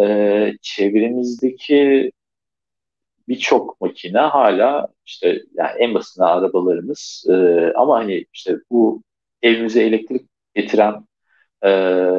[0.00, 2.12] e, çevremizdeki
[3.28, 7.34] birçok makine hala işte yani en basitinden arabalarımız e,
[7.76, 9.02] ama hani işte bu
[9.42, 11.04] evimize elektrik getiren
[11.66, 11.70] e,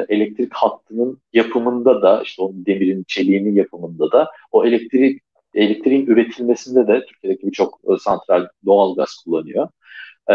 [0.08, 5.22] elektrik hattının yapımında da işte onun demirin çeliğinin yapımında da o elektrik
[5.54, 9.68] elektriğin üretilmesinde de Türkiye'deki birçok e, santral doğal gaz kullanıyor.
[10.30, 10.34] E,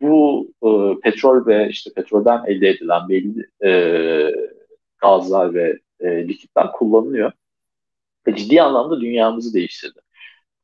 [0.00, 3.70] bu e, petrol ve işte petrolden elde edilen belli e,
[4.98, 7.32] gazlar ve e, likitler kullanılıyor.
[8.26, 10.00] Ve ciddi anlamda dünyamızı değiştirdi.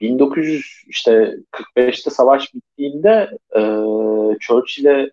[0.00, 3.60] 1945'te savaş bittiğinde e,
[4.40, 5.10] Churchill'e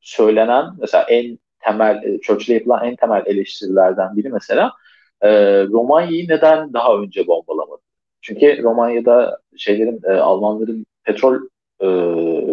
[0.00, 4.72] söylenen mesela en temel e, Churchill'e yapılan en temel eleştirilerden biri mesela
[5.20, 5.30] e,
[5.64, 7.82] Romanya'yı neden daha önce bombalamadı?
[8.22, 11.34] Çünkü Romanya'da şeylerin e, Almanların petrol
[11.80, 11.86] e,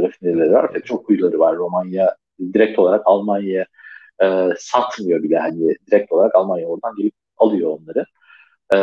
[0.03, 1.55] rafineleri var, petrol kuyuları var.
[1.57, 2.15] Romanya
[2.53, 3.65] direkt olarak Almanya'ya
[4.23, 8.05] e, satmıyor bile hani direkt olarak Almanya oradan gelip alıyor onları.
[8.73, 8.77] E,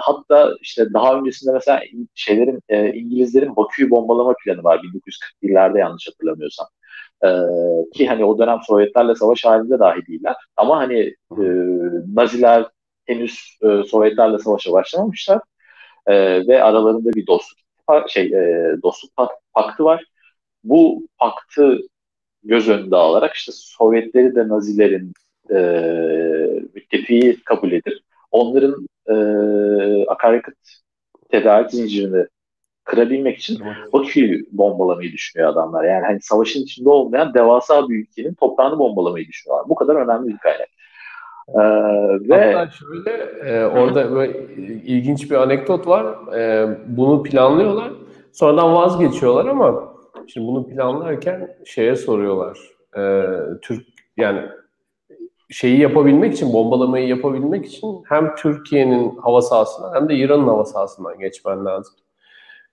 [0.00, 1.80] hatta işte daha öncesinde mesela
[2.14, 6.66] şeylerin e, İngilizlerin Bakü'yü bombalama planı var 1941'lerde yanlış hatırlamıyorsam.
[7.24, 7.28] E,
[7.94, 10.36] ki hani o dönem Sovyetlerle savaş halinde dahi değiller.
[10.56, 11.42] Ama hani e,
[12.14, 12.66] Naziler
[13.06, 15.40] henüz e, Sovyetlerle savaşa başlamamışlar
[16.06, 17.60] e, ve aralarında bir dostluk
[18.08, 19.12] şey e, dostluk
[19.54, 20.04] paktı var.
[20.64, 21.78] Bu paktı
[22.44, 25.12] göz önünde alarak işte Sovyetleri de Nazilerin
[25.50, 25.60] e,
[26.74, 27.98] müttefiği kabul edip
[28.30, 29.14] onların e,
[30.06, 30.56] akaryakıt
[31.30, 32.26] tedarik zincirini
[32.90, 33.58] kırabilmek için
[33.92, 35.84] Bakü'yü bombalamayı düşünüyor adamlar.
[35.84, 39.68] Yani hani savaşın içinde olmayan devasa bir ülkenin toprağını bombalamayı düşünüyorlar.
[39.68, 40.68] Bu kadar önemli bir kaynak.
[41.48, 41.60] Ee,
[42.28, 43.10] ve Hatta şöyle
[43.50, 46.34] e, orada böyle ilginç bir anekdot var.
[46.36, 47.92] E, bunu planlıyorlar.
[48.32, 49.94] Sonradan vazgeçiyorlar ama
[50.26, 52.58] şimdi bunu planlarken şeye soruyorlar.
[52.96, 53.24] E,
[53.62, 54.40] Türk yani
[55.50, 61.18] şeyi yapabilmek için, bombalamayı yapabilmek için hem Türkiye'nin hava sahasından hem de İran'ın hava sahasından
[61.18, 61.94] geçmen lazım.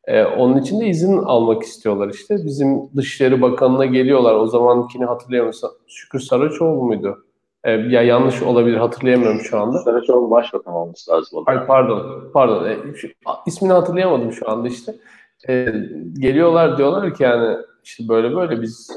[0.08, 2.36] Ee, onun için de izin almak istiyorlar işte.
[2.46, 4.36] Bizim Dışişleri Bakanı'na geliyorlar.
[4.36, 7.26] O zamankini hatırlayamıyorsam Şükür Saraçoğlu muydu?
[7.63, 9.78] Ee, ya yanlış olabilir hatırlayamıyorum şu anda.
[9.80, 11.43] Saraçoğlu başbakan olması lazım.
[11.46, 12.65] Ay, pardon, pardon.
[12.65, 13.08] E, şu,
[13.46, 14.96] ismini hatırlayamadım şu anda işte.
[15.50, 15.74] E,
[16.20, 18.91] geliyorlar diyorlar ki yani işte böyle böyle biz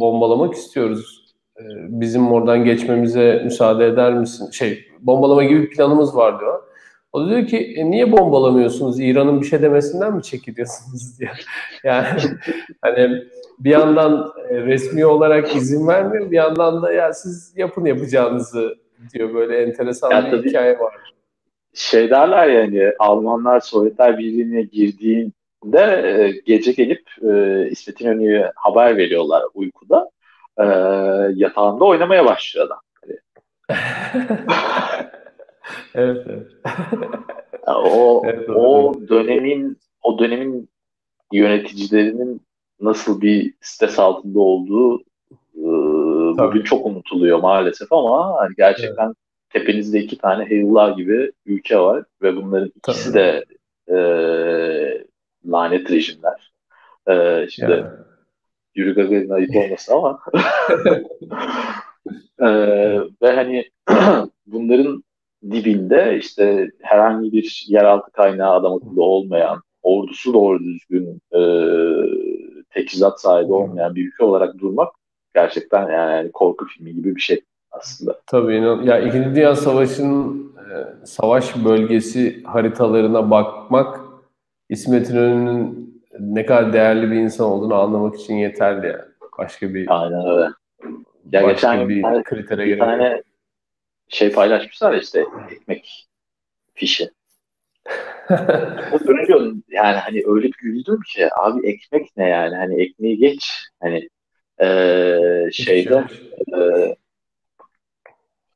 [0.00, 1.34] bombalamak istiyoruz.
[1.58, 4.50] E, bizim oradan geçmemize müsaade eder misin?
[4.50, 6.62] Şey bombalama gibi bir planımız var diyor.
[7.12, 9.00] O da diyor ki e, niye bombalamıyorsunuz?
[9.00, 11.30] İran'ın bir şey demesinden mi çekiliyorsunuz diye.
[11.84, 12.20] Yani
[12.82, 13.22] hani
[13.58, 18.74] bir yandan e, resmi olarak izin vermiyor, bir yandan da ya siz yapın yapacağınızı
[19.14, 20.94] diyor böyle enteresan yani bir hikaye var.
[21.74, 25.32] Şey derler yani Almanlar Sovyetler Birliği'ne girdiğinde
[25.82, 30.10] e, gece gelip e, İsmet İnönü'ye haber veriyorlar uykuda.
[30.58, 30.64] E,
[31.34, 32.80] yatağında oynamaya başlıyor adam.
[35.94, 36.46] evet, evet.
[37.66, 40.68] o evet, o dönemin o dönemin
[41.32, 42.42] yöneticilerinin
[42.80, 45.00] nasıl bir stres altında olduğu
[45.54, 45.66] e,
[46.38, 49.16] bugün çok unutuluyor maalesef ama hani gerçekten evet.
[49.50, 53.18] tepenizde iki tane Heyullah gibi ülke var ve bunların ikisi Tabii.
[53.18, 53.44] de
[53.88, 53.98] e,
[55.46, 56.52] lanet rejimler.
[57.08, 57.86] E, şimdi yani.
[58.74, 60.20] Yürü Gagarin ayıp olmasın ama
[62.40, 62.48] e,
[63.22, 63.64] ve hani
[64.46, 65.04] bunların
[65.50, 71.40] dibinde işte herhangi bir yeraltı kaynağı adam akıllı olmayan, ordusu doğru düzgün e,
[72.70, 74.92] teçhizat sahibi olmayan bir ülke olarak durmak
[75.34, 78.20] gerçekten yani korku filmi gibi bir şey aslında.
[78.26, 84.00] Tabii ya İkinci Dünya Savaşı'nın e, savaş bölgesi haritalarına bakmak
[84.68, 89.10] İsmet İnönü'nün ne kadar değerli bir insan olduğunu anlamak için yeterli yani.
[89.38, 90.48] Başka bir Aynen öyle.
[91.32, 93.22] Ya başka geçen bir tane, kritere bir tane
[94.10, 96.08] şey paylaşmışlar işte ekmek
[96.74, 97.10] fişi.
[99.06, 104.08] öyle yani hani öyle bir güldüm ki abi ekmek ne yani hani ekmeği geç hani
[104.62, 106.04] ee, şeyde
[106.56, 106.60] e,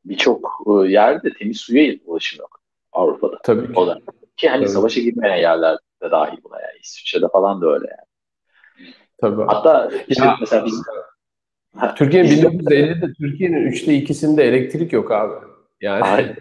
[0.04, 2.60] birçok yerde temiz suya ulaşım yok
[2.92, 3.38] Avrupa'da.
[3.42, 3.72] Tabii ki.
[3.76, 3.98] O da.
[4.36, 4.72] Ki hani Tabii.
[4.72, 6.78] savaşa girmeyen yerlerde dahil buna yani.
[6.82, 8.08] İsviçre'de falan da öyle yani.
[9.20, 9.42] Tabii.
[9.42, 10.82] Hatta işte ya, mesela biz
[11.96, 15.34] Türkiye'nin 1950'de Türkiye'nin üçte ikisinde elektrik yok abi.
[15.80, 16.34] Yani hani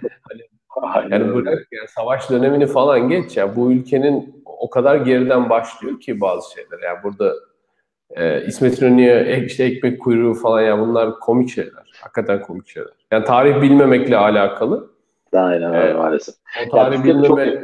[0.82, 6.00] Aynen yani bırak yani savaş dönemini falan geç ya bu ülkenin o kadar geriden başlıyor
[6.00, 6.80] ki bazı şeyler.
[6.86, 7.34] Yani burada
[8.16, 11.92] e, İsmet İnönü'ye işte ekmek kuyruğu falan ya bunlar komik şeyler.
[12.02, 12.92] Hakikaten komik şeyler.
[13.12, 14.90] Yani tarih bilmemekle alakalı.
[15.34, 16.36] Aynen öyle ee, maalesef.
[16.68, 17.62] O tarih bilmeme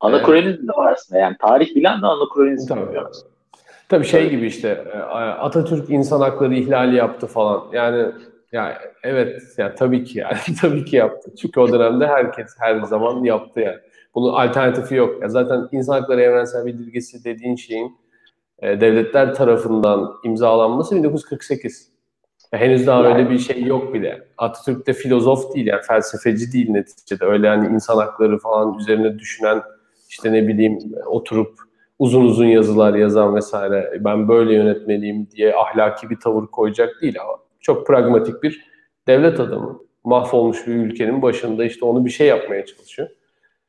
[0.00, 0.68] Anakronizm evet.
[0.68, 1.20] de var aslında.
[1.20, 2.98] Yani tarih bilen de anakronizm Tabii.
[3.88, 7.64] Tabii şey gibi işte e, Atatürk insan hakları ihlali yaptı falan.
[7.72, 8.12] Yani
[8.52, 11.30] ya evet ya tabii ki yani tabii ki yaptı.
[11.42, 13.78] Çünkü o dönemde herkes her zaman yaptı yani.
[14.14, 15.22] Bunun alternatifi yok.
[15.22, 17.96] Ya zaten insan hakları evrensel bildirgesi dediğin şeyin
[18.58, 21.94] e, devletler tarafından imzalanması 1948.
[22.52, 23.14] Ya henüz daha yani.
[23.14, 24.28] öyle bir şey yok bile.
[24.38, 27.24] Atatürk de filozof değil yani felsefeci değil neticede.
[27.24, 29.62] Öyle yani insan hakları falan üzerine düşünen
[30.08, 31.63] işte ne bileyim oturup
[31.98, 37.38] uzun uzun yazılar yazan vesaire ben böyle yönetmeliyim diye ahlaki bir tavır koyacak değil ama
[37.60, 38.64] çok pragmatik bir
[39.06, 39.80] devlet adamı.
[40.04, 43.08] Mahvolmuş bir ülkenin başında işte onu bir şey yapmaya çalışıyor.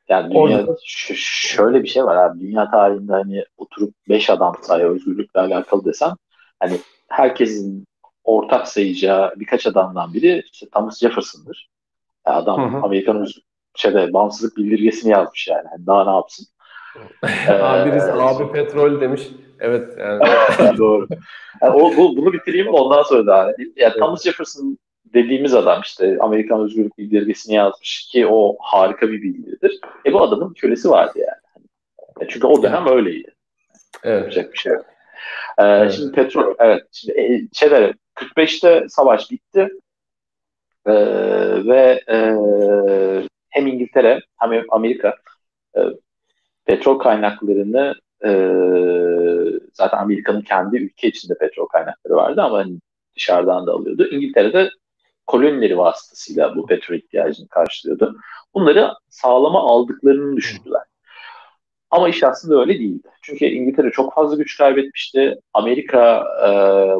[0.09, 0.75] Yani dünya, Orada...
[1.15, 2.39] şöyle bir şey var abi.
[2.39, 6.13] Dünya tarihinde hani oturup beş adam sayı özgürlükle alakalı desem
[6.59, 7.85] hani herkesin
[8.23, 11.69] ortak sayacağı birkaç adamdan biri işte Thomas Jefferson'dır.
[12.27, 12.81] Yani adam hı hı.
[12.81, 13.27] Amerikan
[13.75, 15.65] şeyde bağımsızlık bildirgesini yazmış yani.
[15.71, 16.47] yani daha ne yapsın?
[17.61, 19.21] abi, birisi, abi petrol demiş.
[19.59, 20.21] Evet yani.
[20.77, 21.07] Doğru.
[21.61, 23.51] Yani o, bu, bunu bitireyim ondan sonra daha.
[23.75, 24.77] Yani Thomas Jefferson
[25.13, 29.79] dediğimiz adam işte Amerikan Özgürlük Bildirgesi'ni yazmış ki o harika bir bildiridir.
[30.05, 31.65] E bu adamın kölesi vardı yani.
[32.21, 33.35] E çünkü o dönem öyleydi.
[34.03, 34.21] Evet.
[34.21, 34.85] Yapacak bir şey yok.
[35.57, 35.91] Ee, evet.
[35.91, 36.83] Şimdi petrol, evet.
[36.91, 39.69] Şimdi e, şeyler, 45'te savaş bitti.
[40.87, 40.93] Ee,
[41.65, 42.17] ve e,
[43.49, 45.15] hem İngiltere hem Amerika
[45.77, 45.79] e,
[46.65, 48.31] petrol kaynaklarını e,
[49.73, 52.79] zaten Amerika'nın kendi ülke içinde petrol kaynakları vardı ama hani
[53.15, 54.07] dışarıdan da alıyordu.
[54.11, 54.69] İngiltere'de
[55.27, 58.17] kolonileri vasıtasıyla bu petrol ihtiyacını karşılıyordu.
[58.53, 60.81] Bunları sağlama aldıklarını düşündüler.
[61.91, 63.07] Ama iş aslında öyle değildi.
[63.21, 65.39] Çünkü İngiltere çok fazla güç kaybetmişti.
[65.53, 66.49] Amerika e,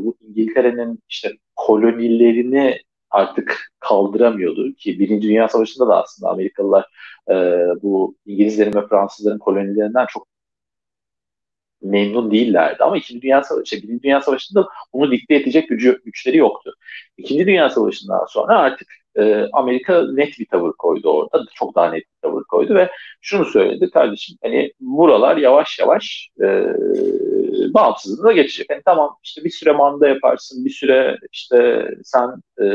[0.04, 2.80] bu İngiltere'nin işte kolonilerini
[3.15, 6.86] artık kaldıramıyordu ki Birinci Dünya Savaşı'nda da aslında Amerikalılar
[7.30, 7.34] e,
[7.82, 10.28] bu İngilizlerin ve Fransızların kolonilerinden çok
[11.82, 12.84] memnun değillerdi.
[12.84, 16.73] Ama İkinci Dünya Savaşı, Birinci Dünya Savaşı'nda bunu dikte edecek gücü, güçleri yoktu.
[17.17, 21.45] İkinci Dünya Savaşı'ndan sonra artık e, Amerika net bir tavır koydu orada.
[21.54, 26.47] Çok daha net bir tavır koydu ve şunu söyledi kardeşim hani buralar yavaş yavaş e,
[27.73, 28.69] bağımsızlığına geçecek.
[28.69, 32.30] Yani tamam işte bir süre manda yaparsın, bir süre işte sen
[32.62, 32.65] e,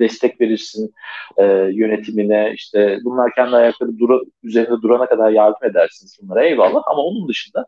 [0.00, 0.94] destek verirsin
[1.36, 7.02] e, yönetimine, işte bunlar kendi ayakları dura, üzerinde durana kadar yardım edersiniz bunlara eyvallah ama
[7.02, 7.66] onun dışında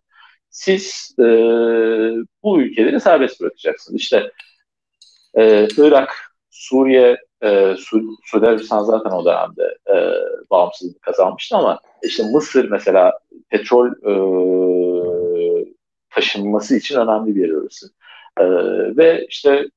[0.50, 1.24] siz e,
[2.42, 4.00] bu ülkeleri serbest bırakacaksınız.
[4.00, 4.30] İşte
[5.38, 9.94] e, Irak, Suriye, e, Su Suudi Arabistan zaten o dönemde e,
[10.50, 14.12] bağımsızlık kazanmıştı ama işte Mısır mesela petrol e,
[16.10, 17.90] taşınması için önemli bir yer orası.
[18.36, 18.44] E,
[18.96, 19.68] ve işte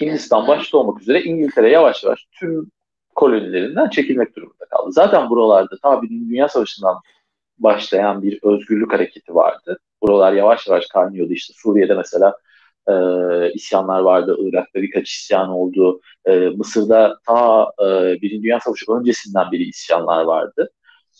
[0.00, 2.70] Hindistan başta olmak üzere İngiltere yavaş yavaş tüm
[3.14, 4.92] kolonilerinden çekilmek durumunda kaldı.
[4.92, 7.00] Zaten buralarda ta Birinci Dünya Savaşı'ndan
[7.58, 9.78] başlayan bir özgürlük hareketi vardı.
[10.02, 11.32] Buralar yavaş yavaş kaynıyordu.
[11.32, 12.34] İşte Suriye'de mesela
[12.88, 12.92] e,
[13.52, 14.36] isyanlar vardı.
[14.40, 16.00] Irak'ta birkaç isyan oldu.
[16.24, 17.84] E, Mısır'da ta e,
[18.22, 20.70] Birinci Dünya Savaşı öncesinden beri isyanlar vardı.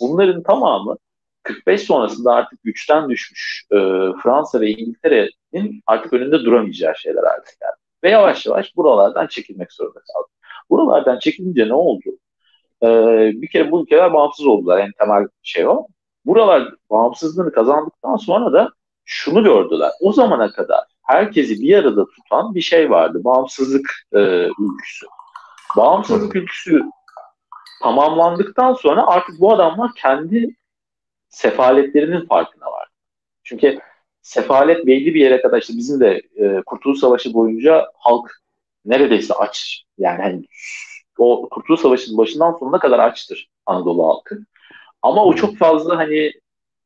[0.01, 0.97] Bunların tamamı
[1.43, 3.77] 45 sonrasında artık güçten düşmüş e,
[4.23, 7.75] Fransa ve İngiltere'nin artık önünde duramayacağı şeyler artık yani.
[8.05, 10.29] Ve yavaş yavaş buralardan çekilmek zorunda kaldı.
[10.71, 12.19] Buralardan çekilince ne oldu?
[12.83, 12.87] E,
[13.43, 14.79] bir kere bu ülkeler bağımsız oldular.
[14.79, 15.87] Yani temel şey o.
[16.25, 18.71] Buralar bağımsızlığını kazandıktan sonra da
[19.05, 19.91] şunu gördüler.
[20.01, 23.21] O zamana kadar herkesi bir arada tutan bir şey vardı.
[23.25, 25.07] Bağımsızlık e, ülküsü.
[25.77, 26.83] Bağımsızlık ülküsü
[27.83, 30.57] tamamlandıktan sonra artık bu adamlar kendi
[31.29, 32.89] sefaletlerinin farkına var.
[33.45, 33.79] Çünkü
[34.23, 38.31] sefalet belli bir yere kadar işte bizim de e, Kurtuluş Savaşı boyunca halk
[38.85, 39.85] neredeyse aç.
[39.99, 40.45] Yani hani
[41.19, 44.39] o Kurtuluş Savaşı'nın başından sonuna kadar açtır Anadolu halkı.
[45.03, 46.33] Ama o çok fazla hani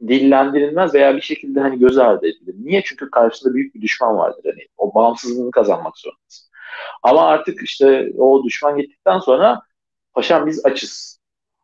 [0.09, 2.55] dillendirilmez veya bir şekilde hani göz ardı edilir.
[2.59, 2.83] Niye?
[2.85, 4.43] Çünkü karşısında büyük bir düşman vardır.
[4.45, 6.51] Hani o bağımsızlığını kazanmak zorundasın.
[7.03, 9.63] Ama artık işte o düşman gittikten sonra
[10.13, 11.21] paşam biz açız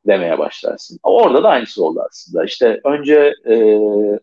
[0.07, 0.99] demeye başlarsın.
[1.03, 2.45] Orada da aynısı oldu aslında.
[2.45, 3.77] İşte önce e,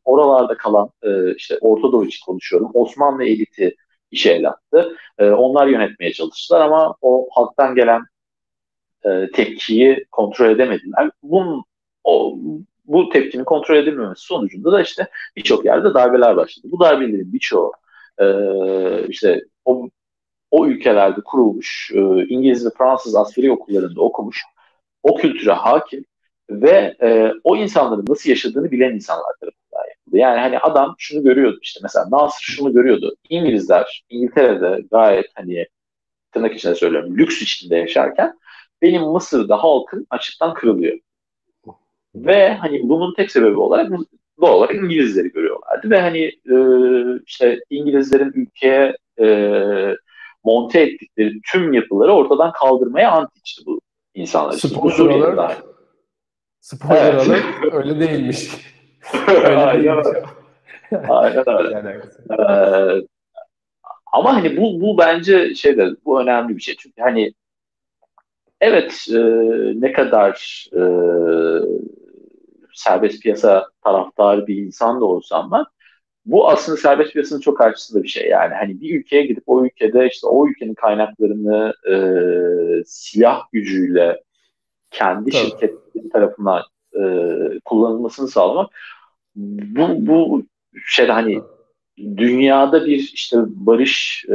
[0.06, 2.71] oralarda kalan e, işte Orta Doğu için konuşuyorum.
[2.73, 3.76] Osmanlı eliti
[4.12, 4.97] işe el attı.
[5.17, 8.02] E, onlar yönetmeye çalıştılar ama o halktan gelen
[9.06, 11.12] e, tepkiyi kontrol edemediler.
[11.23, 11.63] Bunun
[12.04, 12.38] o,
[12.85, 16.67] bu tepkinin kontrol edilmemesi sonucunda da işte birçok yerde darbeler başladı.
[16.71, 17.71] Bu darbelerin birçoğu
[18.21, 18.25] e,
[19.07, 19.89] işte o,
[20.51, 24.43] o ülkelerde kurulmuş e, İngiliz ve Fransız askeri okullarında okumuş
[25.03, 26.05] o kültüre hakim
[26.49, 30.17] ve e, o insanların nasıl yaşadığını bilen insanlar tarafından yapıldı.
[30.17, 33.15] Yani hani adam şunu görüyordu işte mesela Nasır şunu görüyordu.
[33.29, 35.67] İngilizler İngiltere'de gayet hani
[36.31, 38.39] tırnak içinde söylüyorum lüks içinde yaşarken
[38.81, 40.99] benim Mısır'da halkım açıktan kırılıyor.
[42.15, 43.91] Ve hani bunun tek sebebi olarak
[44.41, 46.56] doğal olarak İngilizleri görüyorlardı ve hani e,
[47.26, 49.28] işte İngilizlerin ülkeye e,
[50.43, 53.82] monte ettikleri tüm yapıları ortadan kaldırmaya antiçti bu
[54.13, 54.52] insanlar.
[54.52, 55.63] Sponsor olarak
[56.60, 57.28] spoiler evet.
[57.28, 58.49] alert öyle değilmiş.
[59.28, 60.08] öyle Aynen değilmiş.
[61.10, 62.04] Aynen öyle.
[62.30, 63.08] ee,
[64.13, 66.76] ama hani bu, bu bence şeyde bu önemli bir şey.
[66.76, 67.34] Çünkü hani
[68.62, 69.19] evet e,
[69.76, 70.82] ne kadar e,
[72.73, 75.63] serbest piyasa taraftarı bir insan da olsam ben
[76.25, 78.29] bu aslında serbest piyasanın çok karşısında bir şey.
[78.29, 81.95] Yani hani bir ülkeye gidip o ülkede işte o ülkenin kaynaklarını e,
[82.86, 84.21] silah gücüyle
[84.91, 85.41] kendi Tabii.
[85.41, 87.03] şirketleri tarafından e,
[87.65, 88.71] kullanılmasını sağlamak
[89.36, 90.43] bu, bu
[90.86, 91.41] şeyde hani
[91.99, 94.33] dünyada bir işte barış, e,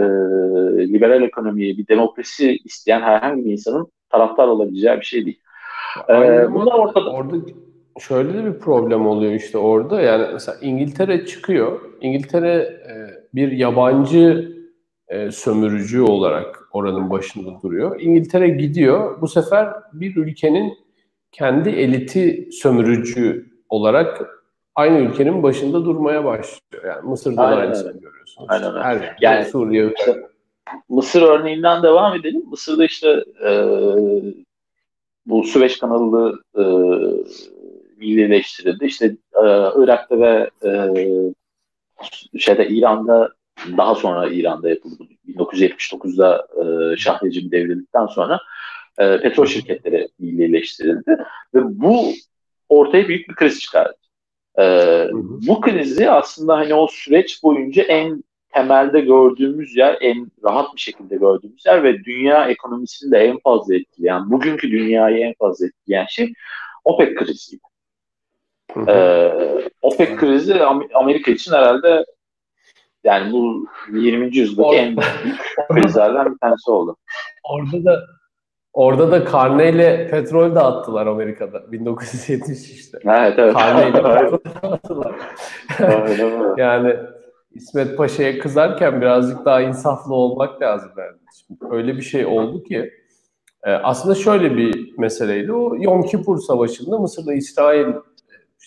[0.88, 5.40] liberal ekonomiyi, bir demokrasi isteyen herhangi bir insanın taraftar olabileceği bir şey değil.
[6.09, 7.11] Ee, bunlar ortada.
[7.11, 7.37] Orada
[8.00, 10.00] şöyle de bir problem oluyor işte orada.
[10.00, 11.80] Yani mesela İngiltere çıkıyor.
[12.00, 12.94] İngiltere e,
[13.34, 14.52] bir yabancı
[15.08, 18.00] e, sömürücü olarak oranın başında duruyor.
[18.00, 19.20] İngiltere gidiyor.
[19.20, 20.78] Bu sefer bir ülkenin
[21.32, 24.28] kendi eliti sömürücü olarak
[24.74, 26.84] aynı ülkenin başında durmaya başlıyor.
[26.87, 28.48] Yani Mısır'da da aynısını görüyorsunuz.
[28.48, 28.82] Aynen öyle.
[28.82, 29.92] Her yani Suriye.
[29.98, 30.16] Işte,
[30.88, 32.42] Mısır örneğinden devam edelim.
[32.50, 33.50] Mısır'da işte e,
[35.26, 36.62] bu Süveyş kanalı e,
[37.98, 38.84] millileştirildi.
[38.84, 39.44] İşte e,
[39.76, 40.70] Irak'ta ve e,
[42.38, 43.32] şeyde İran'da
[43.76, 45.04] daha sonra İran'da yapıldı.
[45.28, 48.40] 1979'da e, Şah rejimi devrildikten sonra
[48.98, 51.18] e, petrol şirketleri millileştirildi
[51.54, 52.12] ve bu
[52.68, 53.96] ortaya büyük bir kriz çıkardı.
[54.58, 54.64] E,
[55.46, 61.16] bu krizi aslında hani o süreç boyunca en temelde gördüğümüz yer, en rahat bir şekilde
[61.16, 66.32] gördüğümüz yer ve dünya ekonomisini de en fazla etkileyen, bugünkü dünyayı en fazla etkileyen şey
[66.84, 67.67] OPEC kriziydi.
[68.88, 69.33] Ee,
[69.83, 72.04] OPEC krizi Amerika için herhalde
[73.04, 74.37] yani bu 20.
[74.37, 75.38] yüzyıldaki en büyük
[75.70, 76.96] krizlerden bir tanesi oldu.
[77.44, 78.07] Orada da
[78.72, 81.72] Orada da karneyle petrol de attılar Amerika'da.
[81.72, 82.98] 1970 işte.
[83.04, 83.54] Evet evet.
[83.54, 83.92] Karneyle
[84.42, 85.14] petrol attılar.
[86.57, 86.96] yani
[87.50, 91.18] İsmet Paşa'ya kızarken birazcık daha insaflı olmak lazım bence.
[91.46, 92.90] Şimdi öyle bir şey oldu ki
[93.64, 95.52] e, aslında şöyle bir meseleydi.
[95.52, 97.87] O Yom Kippur Savaşı'nda Mısır'da İsrail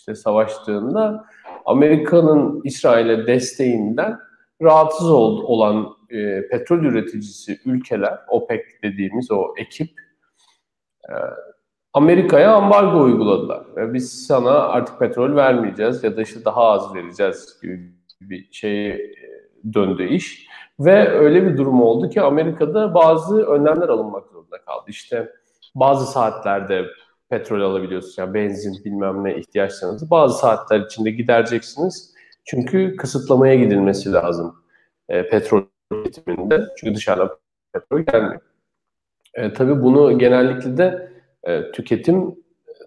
[0.01, 1.25] işte savaştığında
[1.65, 4.19] Amerika'nın İsrail'e desteğinden
[4.61, 9.89] rahatsız ol, olan e, petrol üreticisi ülkeler, OPEC dediğimiz o ekip
[11.09, 11.13] e,
[11.93, 13.63] Amerika'ya ambargo uyguladılar.
[13.75, 18.93] Ve biz sana artık petrol vermeyeceğiz ya da işte daha az vereceğiz gibi bir şeye
[18.93, 20.47] e, döndü iş.
[20.79, 24.85] Ve öyle bir durum oldu ki Amerika'da bazı önlemler alınmak zorunda kaldı.
[24.87, 25.31] İşte
[25.75, 26.85] bazı saatlerde
[27.31, 28.17] petrol alabiliyorsunuz.
[28.17, 32.13] Yani benzin bilmem ne ihtiyaçlarınızı bazı saatler içinde gidereceksiniz.
[32.45, 34.55] Çünkü kısıtlamaya gidilmesi lazım
[35.09, 36.67] e, petrol üretiminde.
[36.77, 37.29] Çünkü dışarıdan
[37.73, 38.41] petrol gelmiyor.
[39.33, 41.11] E, tabii bunu genellikle de
[41.43, 42.35] e, tüketim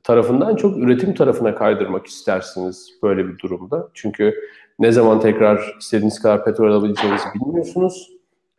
[0.05, 3.89] tarafından çok üretim tarafına kaydırmak istersiniz böyle bir durumda.
[3.95, 4.35] Çünkü
[4.79, 8.11] ne zaman tekrar istediğiniz kadar petrol alabileceğinizi bilmiyorsunuz.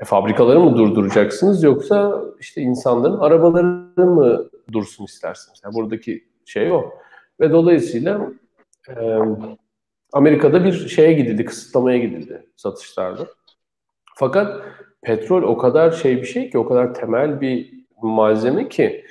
[0.01, 5.62] E, fabrikaları mı durduracaksınız yoksa işte insanların arabaları mı dursun istersiniz?
[5.63, 6.93] Yani buradaki şey o.
[7.39, 8.32] Ve dolayısıyla
[8.89, 9.19] e,
[10.13, 13.28] Amerika'da bir şeye gidildi, kısıtlamaya gidildi satışlarda.
[14.15, 14.63] Fakat
[15.01, 19.06] petrol o kadar şey bir şey ki, o kadar temel bir malzeme ki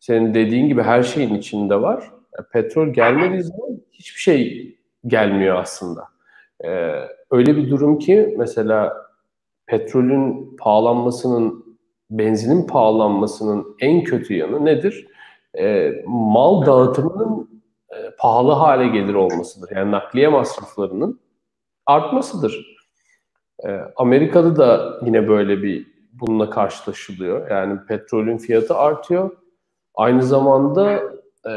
[0.00, 2.10] senin dediğin gibi her şeyin içinde var.
[2.38, 4.74] Yani petrol gelmediği zaman hiçbir şey
[5.06, 6.08] gelmiyor aslında.
[6.64, 6.92] Ee,
[7.30, 9.06] öyle bir durum ki mesela
[9.66, 11.63] petrolün pahalanmasının,
[12.18, 15.06] benzinin pahalanmasının en kötü yanı nedir?
[15.58, 19.76] Ee, mal dağıtımının e, pahalı hale gelir olmasıdır.
[19.76, 21.20] Yani nakliye masraflarının
[21.86, 22.76] artmasıdır.
[23.66, 27.50] Ee, Amerika'da da yine böyle bir bununla karşılaşılıyor.
[27.50, 29.30] Yani petrolün fiyatı artıyor.
[29.94, 30.92] Aynı zamanda
[31.46, 31.52] e,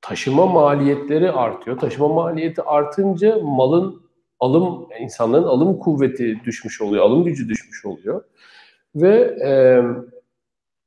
[0.00, 1.78] taşıma maliyetleri artıyor.
[1.78, 4.02] Taşıma maliyeti artınca malın
[4.40, 8.24] alım insanların alım kuvveti düşmüş oluyor, alım gücü düşmüş oluyor
[8.94, 9.52] ve e,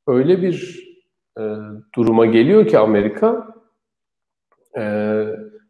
[0.08, 0.88] öyle bir
[1.40, 1.42] e,
[1.96, 3.48] duruma geliyor ki Amerika
[4.78, 4.82] e,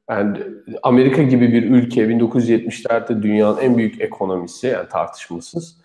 [0.10, 0.38] yani
[0.84, 5.84] Amerika gibi bir ülke 1970'lerde dünyanın en büyük ekonomisi yani tartışmasız.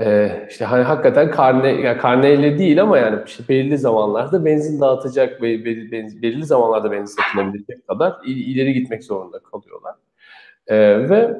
[0.00, 5.42] Ee, işte hani hakikaten karne yani karneyle değil ama yani işte belirli zamanlarda benzin dağıtacak
[5.42, 9.94] ve belirli zamanlarda benzin satılabilecek kadar ileri gitmek zorunda kalıyorlar.
[10.66, 11.36] Ee, ve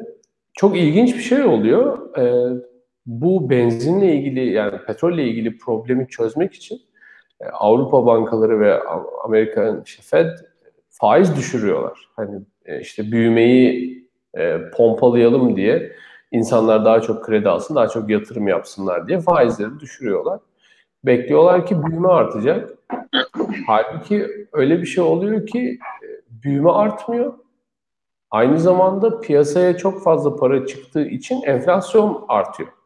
[0.54, 2.16] çok ilginç bir şey oluyor.
[2.18, 2.62] Ee,
[3.08, 6.80] bu benzinle ilgili yani petrolle ilgili problemi çözmek için
[7.40, 8.80] e, Avrupa bankaları ve
[9.24, 10.30] Amerika'nın işte Fed
[10.88, 12.08] faiz düşürüyorlar.
[12.16, 13.98] Hani e, işte büyümeyi
[14.34, 15.92] e, pompalayalım diye
[16.32, 20.40] insanlar daha çok kredi alsın, daha çok yatırım yapsınlar diye faizleri düşürüyorlar.
[21.04, 22.70] Bekliyorlar ki büyüme artacak.
[23.66, 25.78] Halbuki öyle bir şey oluyor ki
[26.30, 27.34] büyüme artmıyor.
[28.30, 32.77] Aynı zamanda piyasaya çok fazla para çıktığı için enflasyon artıyor.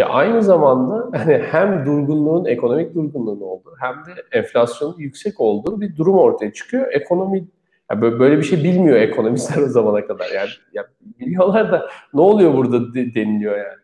[0.00, 5.96] Ya aynı zamanda hani hem durgunluğun, ekonomik durgunluğun olduğu hem de enflasyonun yüksek olduğu bir
[5.96, 6.92] durum ortaya çıkıyor.
[6.92, 7.48] Ekonomi
[7.90, 10.30] yani böyle bir şey bilmiyor ekonomistler o zamana kadar.
[10.34, 10.86] Yani, yani
[11.20, 13.78] biliyorlar da ne oluyor burada de, deniliyor yani.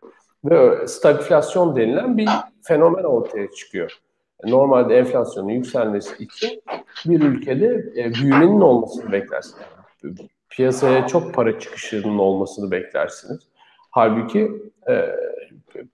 [0.44, 2.28] Ve stagflasyon denilen bir
[2.62, 3.92] fenomen ortaya çıkıyor.
[4.44, 6.62] Normalde enflasyonun yükselmesi için
[7.06, 9.62] bir ülkede e, büyümenin olmasını beklersiniz.
[10.50, 13.40] Piyasaya çok para çıkışının olmasını beklersiniz.
[13.90, 14.50] Halbuki
[14.88, 14.94] e,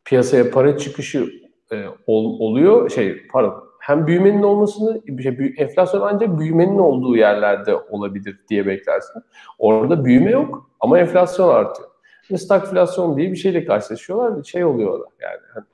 [0.04, 1.32] piyasaya para çıkışı
[1.72, 8.40] e, ol, oluyor şey para hem büyümenin olmasını şey, enflasyon ancak büyümenin olduğu yerlerde olabilir
[8.48, 9.22] diye beklersin.
[9.58, 11.88] Orada büyüme yok ama enflasyon artıyor.
[12.30, 14.44] Ve stagflasyon diye bir şeyle karşılaşıyorlar.
[14.44, 15.64] Şey oluyorlar yani hani,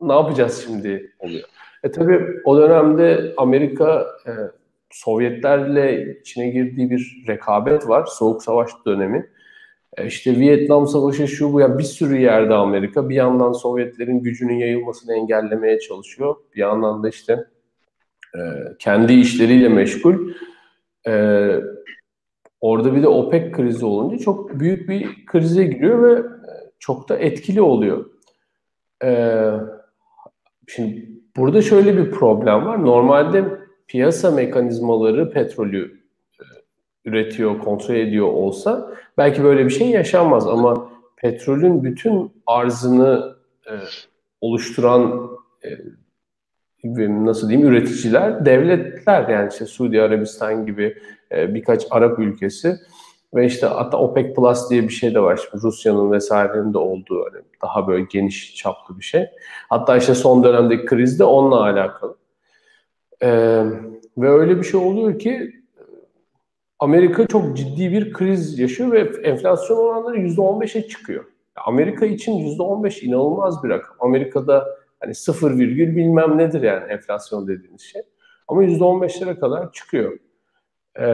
[0.00, 1.48] ne yapacağız şimdi oluyor.
[1.82, 4.30] E tabi o dönemde Amerika e,
[4.90, 8.06] Sovyetlerle içine girdiği bir rekabet var.
[8.06, 9.30] Soğuk Savaş dönemi.
[9.96, 14.58] E işte Vietnam Savaşı şu bu ya bir sürü yerde Amerika bir yandan Sovyetlerin gücünün
[14.58, 16.36] yayılmasını engellemeye çalışıyor.
[16.54, 17.44] Bir yandan da işte
[18.34, 18.40] e,
[18.78, 20.32] kendi işleriyle meşgul.
[21.06, 21.12] E,
[22.60, 26.22] orada bir de OPEC krizi olunca çok büyük bir krize giriyor ve
[26.78, 28.10] çok da etkili oluyor.
[29.04, 29.50] E,
[30.66, 32.84] şimdi burada şöyle bir problem var.
[32.84, 33.44] Normalde
[33.88, 35.99] piyasa mekanizmaları petrolü
[37.10, 43.36] üretiyor, kontrol ediyor olsa belki böyle bir şey yaşanmaz ama petrolün bütün arzını
[43.66, 43.72] e,
[44.40, 45.30] oluşturan
[45.64, 45.68] e,
[47.24, 50.98] nasıl diyeyim üreticiler, devletler yani işte Suudi Arabistan gibi
[51.32, 52.76] e, birkaç Arap ülkesi
[53.34, 55.40] ve işte hatta OPEC Plus diye bir şey de var.
[55.50, 59.26] Şimdi Rusya'nın vesairenin de olduğu hani daha böyle geniş çaplı bir şey.
[59.68, 62.16] Hatta işte son dönemdeki kriz de onunla alakalı.
[63.22, 63.64] Ee,
[64.18, 65.59] ve öyle bir şey oluyor ki
[66.80, 71.24] Amerika çok ciddi bir kriz yaşıyor ve enflasyon oranları %15'e çıkıyor.
[71.66, 73.96] Amerika için %15 inanılmaz bir rakam.
[74.00, 74.66] Amerika'da
[75.00, 78.02] hani 0 virgül bilmem nedir yani enflasyon dediğimiz şey.
[78.48, 80.18] Ama %15'lere kadar çıkıyor.
[80.98, 81.04] Ee,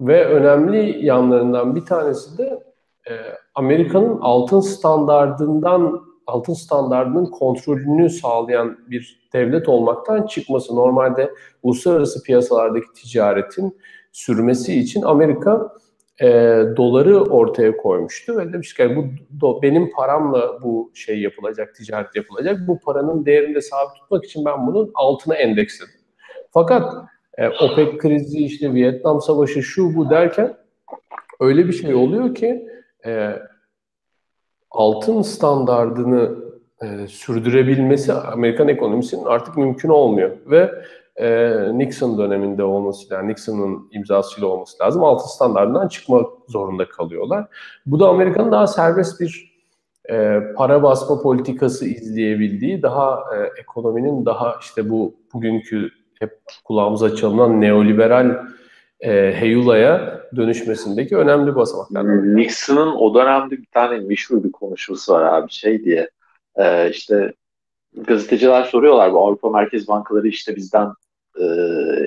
[0.00, 2.62] ve önemli yanlarından bir tanesi de
[3.10, 3.12] e,
[3.54, 10.76] Amerika'nın altın standardından altın standartının kontrolünü sağlayan bir devlet olmaktan çıkması.
[10.76, 13.76] Normalde uluslararası piyasalardaki ticaretin
[14.18, 15.72] sürmesi için Amerika
[16.20, 16.26] e,
[16.76, 19.06] doları ortaya koymuştu ve demiş ki bu
[19.40, 22.58] do, benim paramla bu şey yapılacak, ticaret yapılacak.
[22.68, 25.94] Bu paranın değerini de sabit tutmak için ben bunu altına endeksledim.
[26.50, 26.94] Fakat
[27.36, 30.56] e, OPEC krizi işte Vietnam Savaşı şu bu derken
[31.40, 32.68] öyle bir şey oluyor ki
[33.06, 33.32] e,
[34.70, 36.38] altın standardını
[36.82, 40.70] e, sürdürebilmesi Amerikan ekonomisinin artık mümkün olmuyor ve
[41.20, 45.04] e, Nixon döneminde olması yani Nixon'ın imzasıyla olması lazım.
[45.04, 47.46] Altın standartından çıkmak zorunda kalıyorlar.
[47.86, 49.48] Bu da Amerika'nın daha serbest bir
[50.10, 55.90] e, para basma politikası izleyebildiği, daha e, ekonominin daha işte bu bugünkü
[56.20, 58.46] hep kulağımıza çalınan neoliberal
[59.00, 62.36] e, heyulaya dönüşmesindeki önemli basamaklar.
[62.36, 66.10] Nixon'ın o dönemde bir tane meşhur bir konuşması var abi şey diye
[66.56, 67.32] e, işte
[67.96, 70.92] gazeteciler soruyorlar bu Avrupa Merkez Bankaları işte bizden
[71.40, 71.44] e,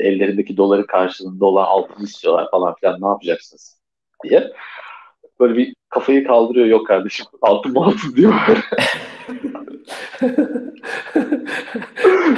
[0.07, 3.81] ellerindeki doları karşılığında olan altın istiyorlar falan filan ne yapacaksınız
[4.23, 4.51] diye.
[5.39, 8.33] Böyle bir kafayı kaldırıyor yok kardeşim altın mı altın diyor.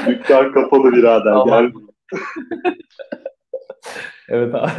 [0.08, 1.46] Dükkan kapalı birader.
[1.46, 1.72] Gel.
[4.30, 4.72] evet abi.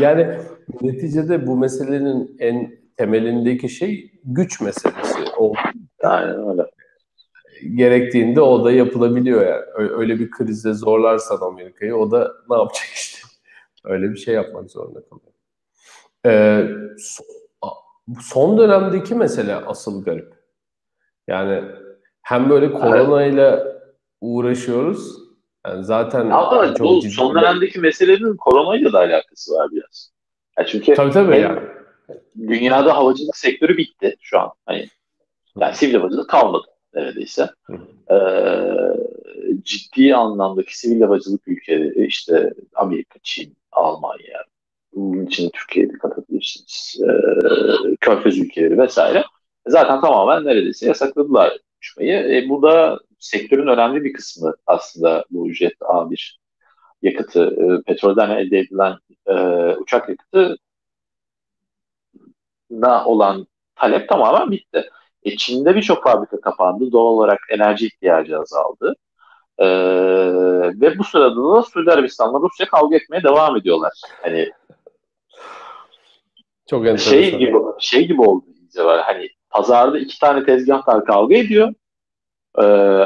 [0.00, 0.38] Yani
[0.82, 5.18] neticede bu meselenin en temelindeki şey güç meselesi.
[5.38, 5.52] O,
[6.02, 6.62] Aynen öyle
[7.74, 9.90] gerektiğinde o da yapılabiliyor yani.
[9.90, 13.18] Öyle bir krizde zorlarsan Amerika'yı o da ne yapacak işte.
[13.84, 15.32] Öyle bir şey yapmak zorunda kalıyor.
[16.26, 16.68] Ee,
[18.20, 20.34] son dönemdeki mesele asıl garip.
[21.28, 21.62] Yani
[22.22, 23.80] hem böyle koronayla
[24.20, 25.16] uğraşıyoruz.
[25.66, 30.12] Yani zaten Ama çok bu son dönemdeki meselenin koronayla da alakası var biraz.
[30.58, 31.60] Yani çünkü tabii tabii yani.
[32.48, 34.52] Dünyada havacılık sektörü bitti şu an.
[34.66, 34.88] Hani
[35.60, 37.50] yani sivil havacılık kalmadı neredeyse.
[38.10, 38.16] Ee,
[39.62, 44.44] ciddi anlamdaki sivil havacılık ülkeleri işte Amerika, Çin, Almanya,
[44.94, 47.00] bunun için Türkiye'de katabilirsiniz.
[47.02, 49.24] Ee, Körfez ülkeleri vesaire.
[49.66, 52.12] Zaten tamamen neredeyse yasakladılar uçmayı.
[52.12, 56.38] E, burada sektörün önemli bir kısmı aslında bu ücret A1
[57.02, 59.34] yakıtı, e, petrolden elde edilen e,
[59.76, 60.56] uçak yakıtı
[62.70, 64.90] na olan talep tamamen bitti.
[65.22, 66.92] E, Çin'de birçok fabrika kapandı.
[66.92, 68.94] Doğal olarak enerji ihtiyacı azaldı.
[69.58, 69.66] Ee,
[70.80, 73.92] ve bu sırada da Suudi Arabistan'la Rusya kavga etmeye devam ediyorlar.
[74.22, 74.50] Hani
[76.70, 77.10] çok enteresan.
[77.10, 79.02] Şey gibi, şey gibi oldu iyice var.
[79.02, 81.74] Hani pazarda iki tane tezgahlar kavga ediyor.
[82.58, 82.62] Ee,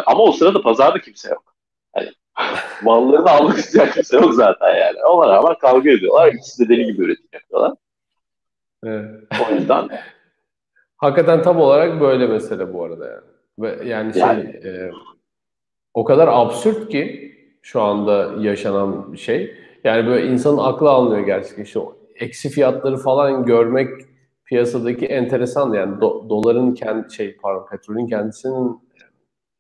[0.07, 1.55] ama o sırada pazarda kimse yok.
[1.95, 2.11] Hani
[2.83, 5.05] mallarını almak isteyen kimse yok zaten yani.
[5.05, 6.33] Ona rağmen kavga ediyorlar.
[6.33, 7.73] İkisi de deli gibi üretim yapıyorlar.
[8.85, 9.11] Evet.
[9.49, 9.89] O yüzden
[10.97, 13.25] Hakikaten tam olarak böyle mesele bu arada yani.
[13.59, 14.41] Ve yani şey yani.
[14.43, 14.91] E,
[15.95, 19.55] o kadar absürt ki şu anda yaşanan bir şey.
[19.85, 21.63] Yani böyle insanın aklı almıyor gerçekten.
[21.63, 21.81] İşte
[22.15, 23.89] eksi fiyatları falan görmek
[24.45, 28.81] piyasadaki enteresan yani do, doların kendi şey pardon petrolün kendisinin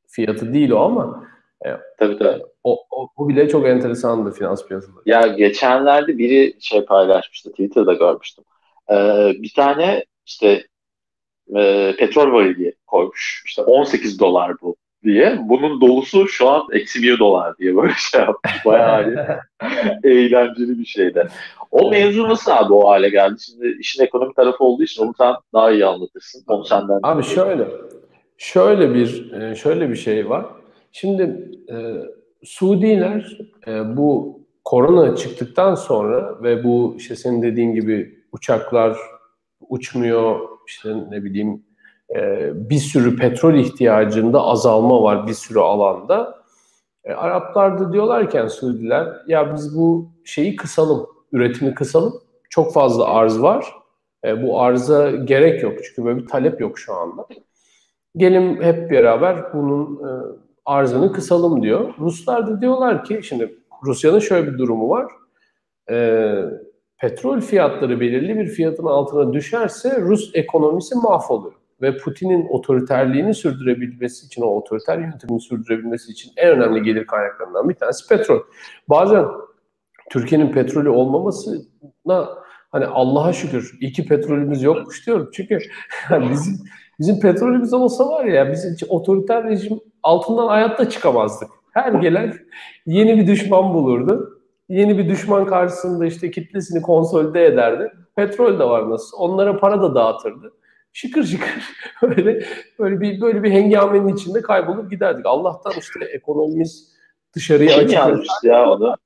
[0.09, 1.24] fiyatı değil o ama
[1.66, 1.68] e,
[1.99, 2.43] tabii tabii.
[2.64, 5.03] O, o, o bile çok enteresandı finans piyasaları.
[5.07, 8.45] Ya geçenlerde biri şey paylaşmıştı Twitter'da görmüştüm.
[8.91, 10.62] Ee, bir tane işte
[11.57, 13.42] e, petrol varili koymuş.
[13.47, 15.38] İşte 18 dolar bu diye.
[15.42, 18.66] Bunun dolusu şu an eksi 1 dolar diye böyle şey yapmış.
[18.66, 19.03] Bayağı
[20.05, 21.28] eğlenceli bir şeydi.
[21.70, 23.36] O mevzu nasıl abi o hale geldi?
[23.40, 26.45] Şimdi işin ekonomik tarafı olduğu için onu sen daha iyi anlatırsın.
[26.49, 27.01] Onu senden.
[27.03, 27.68] Abi şöyle.
[28.38, 30.47] Şöyle bir e, şöyle bir şey var.
[30.92, 31.22] Şimdi
[31.70, 31.74] e,
[32.45, 38.97] Suudiler e, bu korona çıktıktan sonra ve bu işte senin dediğin gibi uçaklar
[39.68, 41.62] uçmuyor, işte ne bileyim
[42.16, 46.44] e, bir sürü petrol ihtiyacında azalma var bir sürü alanda.
[47.04, 52.20] E, Araplar da diyorlarken Suudiler ya biz bu şeyi kısalım, üretimi kısalım.
[52.50, 53.74] Çok fazla arz var.
[54.24, 57.26] E, bu arıza gerek yok çünkü böyle bir talep yok şu anda.
[58.16, 60.10] Gelin hep beraber bunun e,
[60.64, 61.94] arzını kısalım diyor.
[61.98, 65.12] Ruslar da diyorlar ki şimdi Rusya'nın şöyle bir durumu var.
[65.90, 65.96] E,
[66.99, 71.55] petrol fiyatları belirli bir fiyatın altına düşerse Rus ekonomisi mahvoluyor.
[71.82, 77.74] Ve Putin'in otoriterliğini sürdürebilmesi için, o otoriter yönetimini sürdürebilmesi için en önemli gelir kaynaklarından bir
[77.74, 78.40] tanesi petrol.
[78.88, 79.24] Bazen
[80.11, 82.28] Türkiye'nin petrolü olmamasına
[82.70, 85.30] hani Allah'a şükür iki petrolümüz yokmuş diyorum.
[85.32, 85.59] Çünkü
[86.30, 86.55] bizim
[86.99, 91.49] bizim petrolümüz olsa var ya bizim otoriter rejim altından hayatta çıkamazdık.
[91.72, 92.34] Her gelen
[92.86, 97.92] yeni bir düşman bulurdu yeni bir düşman karşısında işte kitlesini konsolide ederdi.
[98.16, 99.16] Petrol de var nasıl.
[99.18, 100.52] Onlara para da dağıtırdı.
[100.92, 101.64] Şıkır şıkır
[102.02, 102.46] böyle
[102.78, 105.26] böyle bir böyle bir hengamenin içinde kaybolup giderdik.
[105.26, 106.94] Allah'tan işte ekonomimiz
[107.34, 108.96] dışarıya Kim yazmıştı ya onu?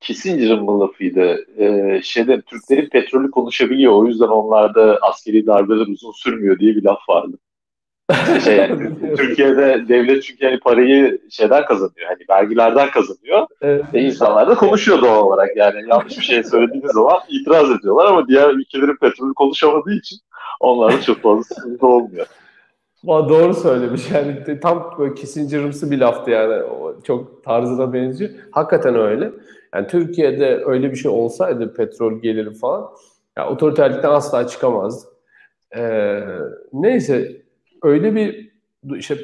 [0.00, 1.36] Kissinger'ın mı lafıydı?
[1.58, 3.92] Ee, şeyde Türklerin petrolü konuşabiliyor.
[3.92, 7.38] O yüzden onlarda askeri darbeler uzun sürmüyor diye bir laf vardı
[8.44, 12.08] şey yani, Türkiye'de devlet çünkü yani parayı şeyden kazanıyor.
[12.08, 13.46] Hani vergilerden kazanıyor.
[13.62, 13.84] Evet.
[13.94, 15.56] Ve insanlar da konuşuyor doğal olarak.
[15.56, 20.18] Yani yanlış bir şey söylediğiniz zaman itiraz ediyorlar ama diğer ülkelerin petrolü konuşamadığı için
[20.60, 22.26] onlarda çok fazla sıkıntı olmuyor.
[23.08, 24.10] Ama doğru söylemiş.
[24.10, 26.62] Yani tam böyle Kissinger'ımsı bir laftı yani.
[26.62, 28.30] O çok tarzına benziyor.
[28.50, 29.32] Hakikaten öyle.
[29.74, 32.88] Yani Türkiye'de öyle bir şey olsaydı petrol geliri falan
[33.38, 35.08] ya otoriterlikten asla çıkamazdı.
[35.76, 36.20] Ee,
[36.72, 37.41] neyse
[37.82, 38.52] öyle bir
[38.96, 39.16] işte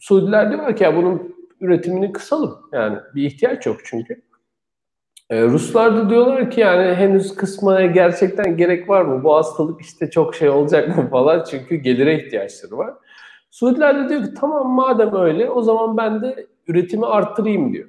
[0.00, 2.58] Suudiler diyorlar ki ya bunun üretimini kısalım.
[2.72, 4.22] Yani bir ihtiyaç yok çünkü.
[5.30, 9.24] Ee, Ruslar da diyorlar ki yani henüz kısmaya gerçekten gerek var mı?
[9.24, 12.94] Bu hastalık işte çok şey olacak mı falan çünkü gelire ihtiyaçları var.
[13.50, 17.88] Suudiler de diyor ki tamam madem öyle o zaman ben de üretimi arttırayım diyor.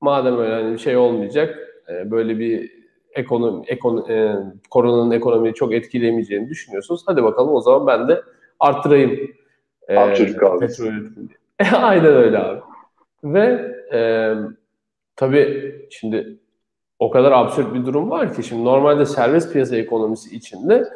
[0.00, 2.72] Madem öyle hani şey olmayacak e, böyle bir
[3.14, 4.34] ekonomi, ekonomi e,
[4.70, 7.02] koronanın ekonomiyi çok etkilemeyeceğini düşünüyorsunuz.
[7.06, 8.22] Hadi bakalım o zaman ben de
[8.60, 9.30] arttırayım.
[9.96, 10.68] Abi çocuk abi.
[11.72, 12.60] Aynen öyle abi.
[13.24, 14.00] Ve e,
[15.16, 16.38] tabii şimdi
[16.98, 20.88] o kadar absürt bir durum var ki şimdi normalde serbest piyasa ekonomisi içinde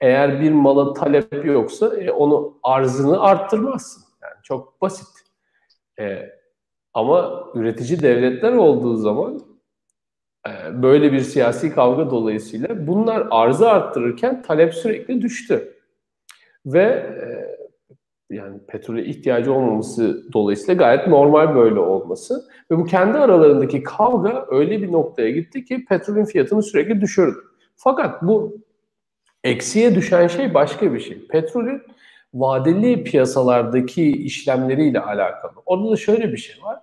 [0.00, 4.02] eğer bir mala talep yoksa e, onu arzını arttırmazsın.
[4.22, 5.08] Yani çok basit.
[6.00, 6.30] E,
[6.94, 9.40] ama üretici devletler olduğu zaman
[10.48, 15.75] e, böyle bir siyasi kavga dolayısıyla bunlar arzı arttırırken talep sürekli düştü.
[16.66, 17.26] Ve e,
[18.30, 22.44] yani petrole ihtiyacı olmaması dolayısıyla gayet normal böyle olması.
[22.70, 27.36] Ve bu kendi aralarındaki kavga öyle bir noktaya gitti ki petrolün fiyatını sürekli düşürdü.
[27.76, 28.58] Fakat bu
[29.44, 31.26] eksiye düşen şey başka bir şey.
[31.26, 31.82] Petrolün
[32.34, 35.52] vadeli piyasalardaki işlemleriyle alakalı.
[35.66, 36.78] Orada da şöyle bir şey var.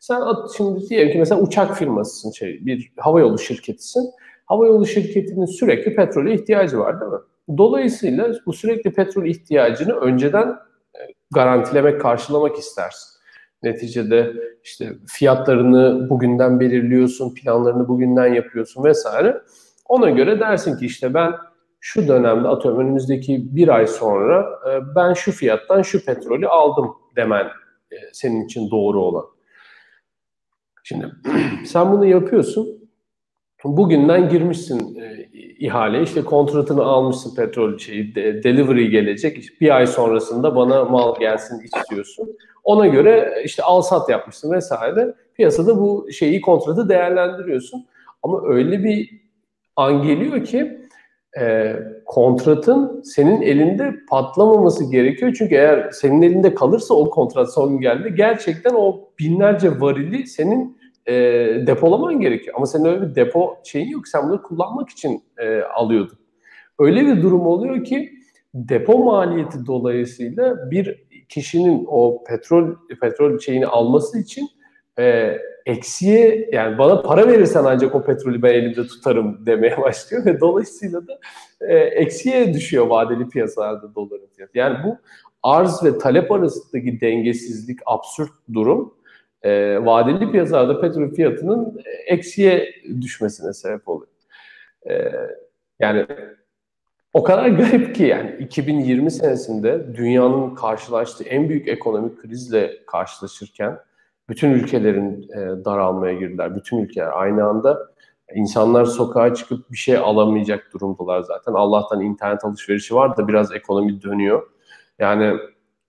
[0.00, 0.22] Sen
[0.56, 4.10] şimdi diyelim ki mesela uçak firmasısın, şey, bir havayolu şirketisin.
[4.46, 7.18] Havayolu şirketinin sürekli petrole ihtiyacı var değil mi?
[7.58, 10.48] Dolayısıyla bu sürekli petrol ihtiyacını önceden
[10.94, 13.16] e, garantilemek, karşılamak istersin.
[13.62, 14.32] Neticede
[14.64, 19.42] işte fiyatlarını bugünden belirliyorsun, planlarını bugünden yapıyorsun vesaire.
[19.88, 21.32] Ona göre dersin ki işte ben
[21.80, 27.44] şu dönemde atıyorum önümüzdeki bir ay sonra e, ben şu fiyattan şu petrolü aldım demen
[27.90, 29.24] e, senin için doğru olan.
[30.82, 31.12] Şimdi
[31.66, 32.75] sen bunu yapıyorsun.
[33.64, 35.28] Bugünden girmişsin e,
[35.58, 39.60] ihale, işte kontratını almışsın petrol şeyi, de, delivery gelecek.
[39.60, 42.36] Bir ay sonrasında bana mal gelsin istiyorsun.
[42.64, 45.14] Ona göre işte al sat yapmışsın vesaire.
[45.34, 47.86] Piyasada bu şeyi kontratı değerlendiriyorsun.
[48.22, 49.10] Ama öyle bir
[49.76, 50.78] an geliyor ki
[51.40, 51.76] e,
[52.06, 55.34] kontratın senin elinde patlamaması gerekiyor.
[55.38, 60.75] Çünkü eğer senin elinde kalırsa o kontrat son geldi gerçekten o binlerce varili senin
[61.06, 61.12] e,
[61.66, 62.54] depolaman gerekiyor.
[62.56, 64.08] Ama senin öyle bir depo şeyin yok.
[64.08, 66.18] Sen bunları kullanmak için e, alıyordun.
[66.78, 68.12] Öyle bir durum oluyor ki
[68.54, 74.48] depo maliyeti dolayısıyla bir kişinin o petrol petrol şeyini alması için
[74.98, 75.36] e,
[75.66, 81.06] eksiye yani bana para verirsen ancak o petrolü ben elimde tutarım demeye başlıyor ve dolayısıyla
[81.06, 81.18] da
[81.60, 84.58] e, eksiye düşüyor vadeli piyasalarda doların fiyatı.
[84.58, 84.98] Yani bu
[85.42, 88.94] arz ve talep arasındaki dengesizlik, absürt durum
[89.46, 94.12] e, vadeli piyasalarda petrol fiyatının eksiye düşmesine sebep oluyor.
[94.90, 95.12] E,
[95.80, 96.06] yani
[97.12, 103.78] o kadar garip ki yani 2020 senesinde dünyanın karşılaştığı en büyük ekonomik krizle karşılaşırken
[104.28, 106.56] bütün ülkelerin e, daralmaya girdiler.
[106.56, 107.78] Bütün ülkeler aynı anda.
[108.34, 111.52] İnsanlar sokağa çıkıp bir şey alamayacak durumdalar zaten.
[111.52, 114.42] Allah'tan internet alışverişi var da biraz ekonomi dönüyor.
[114.98, 115.38] Yani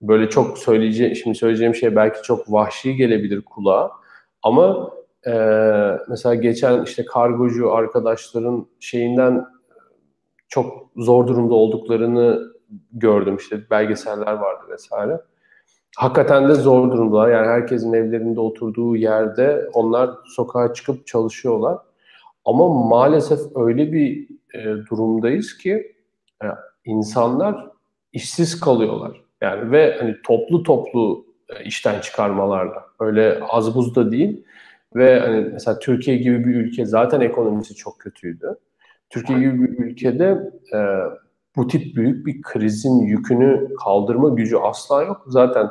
[0.02, 3.90] böyle çok söyleyeceğim, şimdi söyleyeceğim şey belki çok vahşi gelebilir kulağa.
[4.42, 4.90] Ama
[5.26, 5.32] e,
[6.08, 9.46] mesela geçen işte kargocu arkadaşların şeyinden
[10.48, 12.42] çok zor durumda olduklarını
[12.92, 13.36] gördüm.
[13.36, 15.20] İşte belgeseller vardı vesaire
[15.98, 17.30] hakikaten de zor durumdalar.
[17.30, 21.78] Yani herkesin evlerinde oturduğu yerde onlar sokağa çıkıp çalışıyorlar.
[22.44, 25.96] Ama maalesef öyle bir e, durumdayız ki
[26.42, 26.46] e,
[26.84, 27.66] insanlar
[28.12, 29.27] işsiz kalıyorlar.
[29.40, 32.84] Yani ve hani toplu toplu e, işten çıkarmalarla.
[33.00, 34.44] Öyle az buz da değil.
[34.96, 38.56] Ve hani mesela Türkiye gibi bir ülke zaten ekonomisi çok kötüydü.
[39.10, 40.78] Türkiye gibi bir ülkede e,
[41.56, 45.24] bu tip büyük bir krizin yükünü kaldırma gücü asla yok.
[45.26, 45.68] Zaten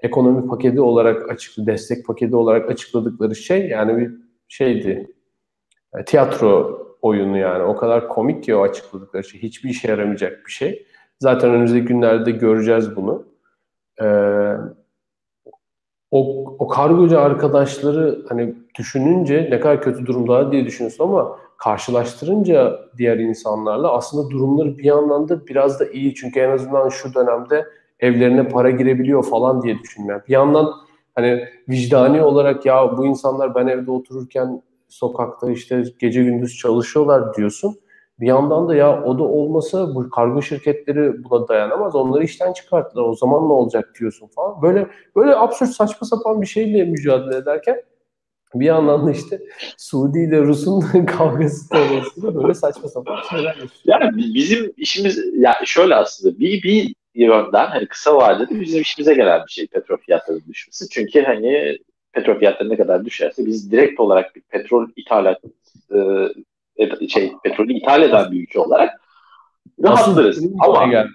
[0.00, 4.10] ekonomi paketi olarak açık destek paketi olarak açıkladıkları şey yani bir
[4.48, 5.14] şeydi.
[5.98, 7.62] E, tiyatro oyunu yani.
[7.62, 9.42] O kadar komik ki o açıkladıkları şey.
[9.42, 10.86] Hiçbir işe yaramayacak bir şey.
[11.20, 13.24] Zaten önümüzdeki günlerde göreceğiz bunu.
[14.02, 14.54] Ee,
[16.10, 23.18] o, o kargocu arkadaşları hani düşününce ne kadar kötü durumda diye düşünüyorsun ama karşılaştırınca diğer
[23.18, 26.14] insanlarla aslında durumları bir yandan da biraz da iyi.
[26.14, 27.66] Çünkü en azından şu dönemde
[28.00, 30.22] evlerine para girebiliyor falan diye düşünmüyorum.
[30.28, 30.72] Bir yandan
[31.14, 37.76] hani vicdani olarak ya bu insanlar ben evde otururken sokakta işte gece gündüz çalışıyorlar diyorsun.
[38.20, 41.94] Bir yandan da ya o da olmasa bu kargo şirketleri buna dayanamaz.
[41.94, 43.04] Onları işten çıkarttılar.
[43.04, 44.62] O zaman ne olacak diyorsun falan.
[44.62, 47.82] Böyle böyle absürt saçma sapan bir şeyle mücadele ederken
[48.54, 49.40] bir yandan da işte
[49.78, 53.58] Suudi ile Rus'un kavgası dolayısıyla böyle saçma sapan şeyler.
[53.84, 59.46] Yani bizim işimiz ya şöyle aslında bir bir yönden hani kısa vadede bizim işimize gelen
[59.46, 60.88] bir şey petrol fiyatlarının düşmesi.
[60.88, 61.78] Çünkü hani
[62.12, 65.38] petrol fiyatları ne kadar düşerse biz direkt olarak bir petrol ithalat
[65.94, 65.98] e,
[67.08, 69.00] şey petrolü ithal eden bir ülke olarak
[69.84, 70.44] rahatlarız.
[70.60, 71.10] Ama geldi.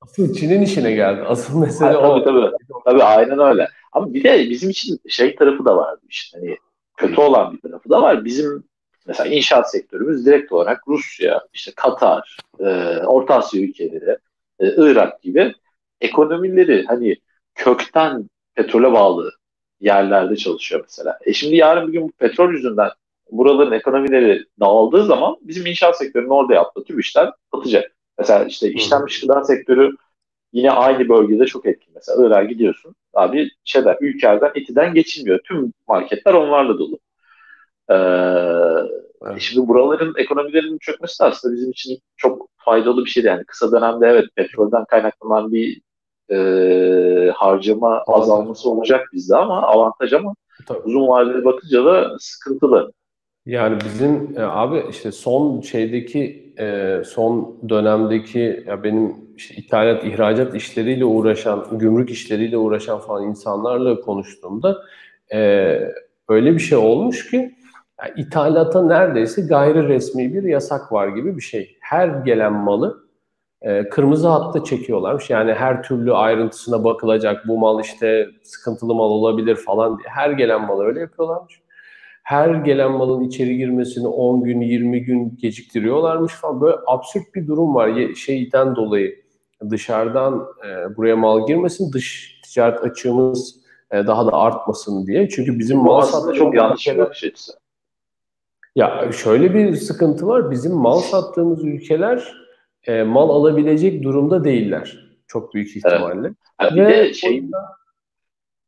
[0.00, 1.22] Asıl Çin'in işine geldi.
[1.22, 2.24] Asıl mesele ha, o.
[2.24, 2.80] Tabii, tabii.
[2.84, 3.68] tabii aynen öyle.
[3.92, 5.98] Ama bir de bizim için şey tarafı da var.
[6.08, 6.56] İşte hani
[6.96, 8.24] kötü olan bir tarafı da var.
[8.24, 8.64] Bizim
[9.06, 12.64] mesela inşaat sektörümüz direkt olarak Rusya, işte Katar, e,
[13.06, 14.16] Orta Asya ülkeleri,
[14.60, 15.54] e, Irak gibi
[16.00, 17.16] ekonomileri hani
[17.54, 19.32] kökten petrole bağlı
[19.80, 21.18] yerlerde çalışıyor mesela.
[21.24, 22.90] E şimdi yarın bir gün bu petrol yüzünden
[23.32, 27.92] buraların ekonomileri dağıldığı zaman bizim inşaat sektörünün orada yaptığı tüm işler batacak.
[28.18, 29.90] Mesela işte işlenmiş gıda sektörü
[30.52, 31.94] yine aynı bölgede çok etkin.
[31.94, 32.94] Mesela Irak'a gidiyorsun.
[33.14, 35.40] Abi şeyden, ülkelerden etiden geçilmiyor.
[35.44, 36.98] Tüm marketler onlarla dolu.
[37.90, 37.94] Ee,
[39.30, 39.40] evet.
[39.40, 43.24] Şimdi buraların ekonomilerinin çökmesi de aslında bizim için çok faydalı bir şey.
[43.24, 45.80] Yani kısa dönemde evet petrolden kaynaklanan bir
[46.30, 50.34] e, harcama azalması olacak bizde ama avantaj ama
[50.66, 50.78] Tabii.
[50.78, 52.92] uzun vadeli bakınca da sıkıntılı.
[53.46, 60.54] Yani bizim e, abi işte son şeydeki e, son dönemdeki ya benim işte ithalat ihracat
[60.54, 64.76] işleriyle uğraşan gümrük işleriyle uğraşan falan insanlarla konuştuğumda
[65.32, 65.38] e,
[66.28, 67.54] öyle bir şey olmuş ki
[68.02, 71.76] yani ithalata neredeyse gayri resmi bir yasak var gibi bir şey.
[71.80, 73.04] Her gelen malı
[73.62, 75.30] e, kırmızı hatta çekiyorlarmış.
[75.30, 77.48] Yani her türlü ayrıntısına bakılacak.
[77.48, 80.08] Bu mal işte sıkıntılı mal olabilir falan diye.
[80.08, 81.60] Her gelen malı öyle yapıyorlarmış.
[82.30, 86.60] Her gelen malın içeri girmesini 10 gün, 20 gün geciktiriyorlarmış falan.
[86.60, 89.22] Böyle absürt bir durum var şeyden dolayı.
[89.70, 93.56] Dışarıdan e, buraya mal girmesin, dış ticaret açığımız
[93.90, 95.28] e, daha da artmasın diye.
[95.28, 97.52] Çünkü bizim Bu mal aslında çok yanlış bir bakış açısı.
[98.76, 100.50] Ya şöyle bir sıkıntı var.
[100.50, 102.34] Bizim mal sattığımız ülkeler
[102.84, 105.10] e, mal alabilecek durumda değiller.
[105.26, 106.32] Çok büyük ihtimalle.
[106.60, 106.72] Evet.
[106.72, 107.60] bir Ve de şey, yüzden...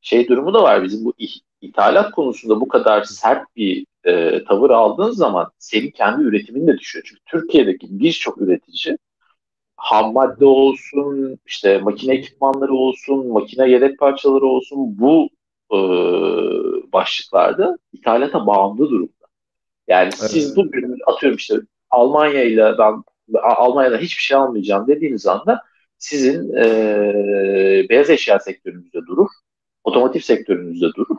[0.00, 1.14] şey durumu da var bizim bu
[1.62, 7.04] ithalat konusunda bu kadar sert bir e, tavır aldığın zaman senin kendi üretimin de düşüyor.
[7.08, 8.98] Çünkü Türkiye'deki birçok üretici
[9.76, 15.28] ham madde olsun, işte makine ekipmanları olsun, makine yedek parçaları olsun bu
[15.72, 15.78] e,
[16.92, 19.26] başlıklarda ithalata bağımlı durumda.
[19.88, 20.30] Yani evet.
[20.30, 21.54] siz bugün atıyorum işte
[21.90, 23.02] Almanya ile ben
[23.42, 25.62] Almanya'dan hiçbir şey almayacağım dediğiniz anda
[25.98, 29.28] sizin e, beyaz eşya sektörünüzde durur,
[29.84, 31.16] otomotiv sektörünüzde durur.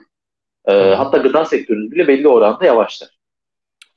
[0.68, 3.10] E, hatta gıda sektörünüz bile belli oranda yavaşlar.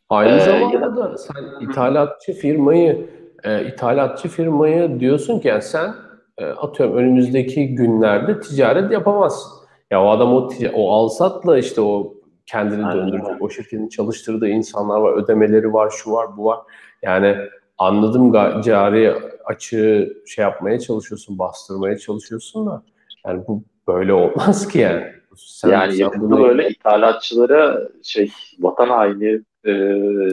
[0.09, 3.11] Aynı ee, zamanda da sen ithalatçı firmayı
[3.45, 5.95] e, ithalatçı firmayı diyorsun ki yani sen
[6.39, 9.53] e, atıyorum önümüzdeki günlerde ticaret yapamazsın.
[9.91, 12.15] Ya o adam o, o alsatla işte o
[12.47, 13.07] kendini Aynen.
[13.07, 13.43] döndürecek.
[13.43, 16.59] O şirketin çalıştırdığı insanlar var, ödemeleri var, şu var, bu var.
[17.03, 17.37] Yani
[17.79, 19.15] anladım cari
[19.45, 22.83] açığı şey yapmaya çalışıyorsun, bastırmaya çalışıyorsun da
[23.27, 25.16] yani bu böyle olmaz ki yani.
[25.37, 26.45] Sen, yani yakında bunu...
[26.45, 29.73] böyle ithalatçılara şey vatan haini e,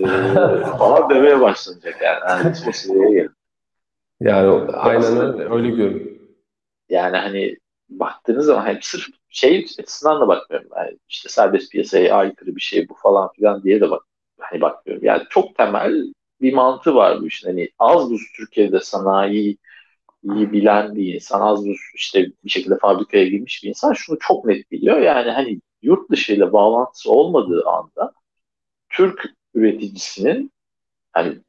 [0.78, 2.20] falan demeye başlanacak yani.
[2.30, 3.30] yani o seviyeye
[4.20, 6.20] Yani aynen öyle, görünüyor.
[6.89, 7.58] Yani hani
[7.89, 10.70] baktığınız zaman hep sırf şey açısından da bakmıyorum.
[10.78, 14.04] Yani işte serbest piyasaya aykırı bir şey bu falan filan diye de bak
[14.39, 15.06] hani bakmıyorum.
[15.06, 17.47] Yani çok temel bir mantığı var bu işin.
[17.47, 19.58] Hani az buz Türkiye'de sanayi
[20.24, 24.46] iyi bilen bir insan, az buz işte bir şekilde fabrikaya girmiş bir insan şunu çok
[24.46, 25.00] net biliyor.
[25.00, 28.14] Yani hani yurt dışı ile bağlantısı olmadığı anda
[28.90, 30.52] Türk üreticisinin
[31.14, 31.40] hani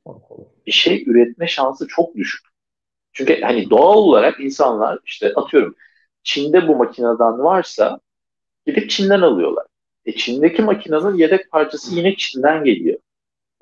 [0.66, 2.46] bir şey üretme şansı çok düşük.
[3.12, 5.74] Çünkü hani doğal olarak insanlar işte atıyorum
[6.22, 8.00] Çin'de bu makineden varsa
[8.66, 9.66] gidip Çin'den alıyorlar.
[10.06, 12.98] E Çin'deki makinenin yedek parçası yine Çin'den geliyor.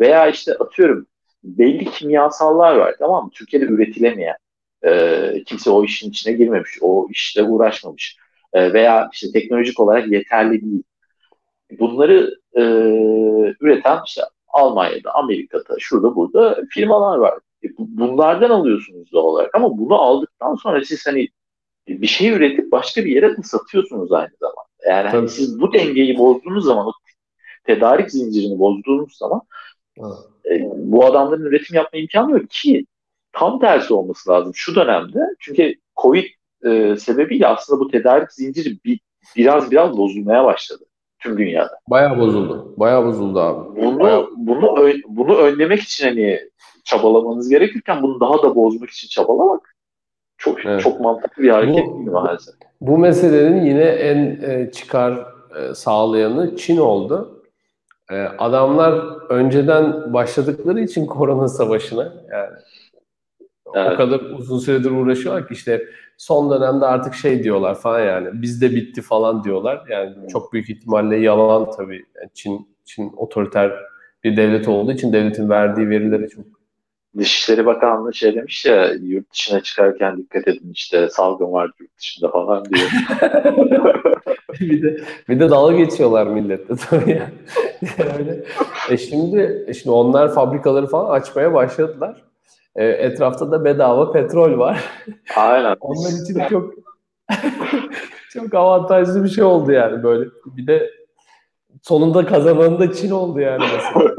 [0.00, 1.06] Veya işte atıyorum
[1.44, 3.30] belli kimyasallar var tamam mı?
[3.34, 4.36] Türkiye'de üretilemeyen.
[4.86, 6.78] E, kimse o işin içine girmemiş.
[6.80, 8.16] O işte uğraşmamış.
[8.52, 10.82] E, veya işte teknolojik olarak yeterli değil.
[11.78, 12.62] Bunları e,
[13.60, 17.38] üreten işte Almanya'da, Amerika'da, şurada burada firmalar var.
[17.64, 19.54] E, bunlardan alıyorsunuz doğal olarak.
[19.54, 21.28] Ama bunu aldıktan sonra siz hani
[21.88, 24.62] bir şey üretip başka bir yere de satıyorsunuz aynı zamanda.
[24.88, 26.92] Yani hani siz bu dengeyi bozduğunuz zaman, o
[27.64, 29.40] tedarik zincirini bozduğunuz zaman
[30.50, 32.86] e, bu adamların üretim yapma imkanı yok ki
[33.32, 35.18] tam tersi olması lazım şu dönemde.
[35.38, 36.24] Çünkü Covid
[36.64, 39.00] e, sebebiyle aslında bu tedarik zinciri bir,
[39.36, 40.84] biraz biraz bozulmaya başladı
[41.18, 41.78] tüm dünyada.
[41.88, 42.74] Bayağı bozuldu.
[42.76, 43.82] Bayağı bozuldu abi.
[43.82, 44.28] Bunu Bayağı...
[44.36, 46.40] bunu bunu önlemek için hani
[46.84, 49.74] çabalamanız gerekirken bunu daha da bozmak için çabalamak
[50.38, 50.80] çok evet.
[50.80, 52.54] çok mantıklı bir hareket bu, değil maalesef?
[52.80, 55.26] Bu meselenin yine en e, çıkar
[55.58, 57.42] e, sağlayanı Çin oldu.
[58.10, 58.92] E, adamlar
[59.30, 62.50] önceden başladıkları için korona savaşına yani
[63.74, 63.92] evet.
[63.92, 68.70] o kadar uzun süredir uğraşıyorlar ki işte son dönemde artık şey diyorlar falan yani bizde
[68.70, 69.84] bitti falan diyorlar.
[69.88, 70.26] Yani hmm.
[70.26, 72.04] çok büyük ihtimalle yalan tabii.
[72.16, 73.72] Yani Çin Çin otoriter
[74.24, 76.44] bir devlet olduğu için devletin verdiği verilere çok
[77.18, 82.30] Dışişleri Bakanlığı şey demiş ya yurt dışına çıkarken dikkat edin işte salgın var yurt dışında
[82.30, 82.90] falan diyor.
[84.60, 87.32] bir de bir de dalga geçiyorlar millette tabii yani.
[87.98, 88.40] yani
[88.90, 92.22] e şimdi e şimdi onlar fabrikaları falan açmaya başladılar.
[92.76, 94.84] E, etrafta da bedava petrol var.
[95.36, 95.76] Aynen.
[95.80, 96.74] Onlar için çok
[98.32, 100.30] çok avantajlı bir şey oldu yani böyle.
[100.46, 100.90] Bir de
[101.82, 104.14] sonunda kazanan da Çin oldu yani mesela.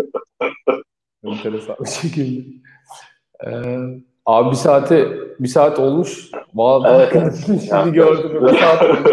[1.23, 2.49] Enteresan bir şekilde.
[3.45, 3.77] Ee,
[4.25, 5.07] abi bir saate
[5.39, 6.31] bir saat olmuş.
[6.53, 7.43] Vallahi evet.
[7.45, 8.47] şimdi ya, gördüm.
[8.47, 9.11] Bir saat olmuş.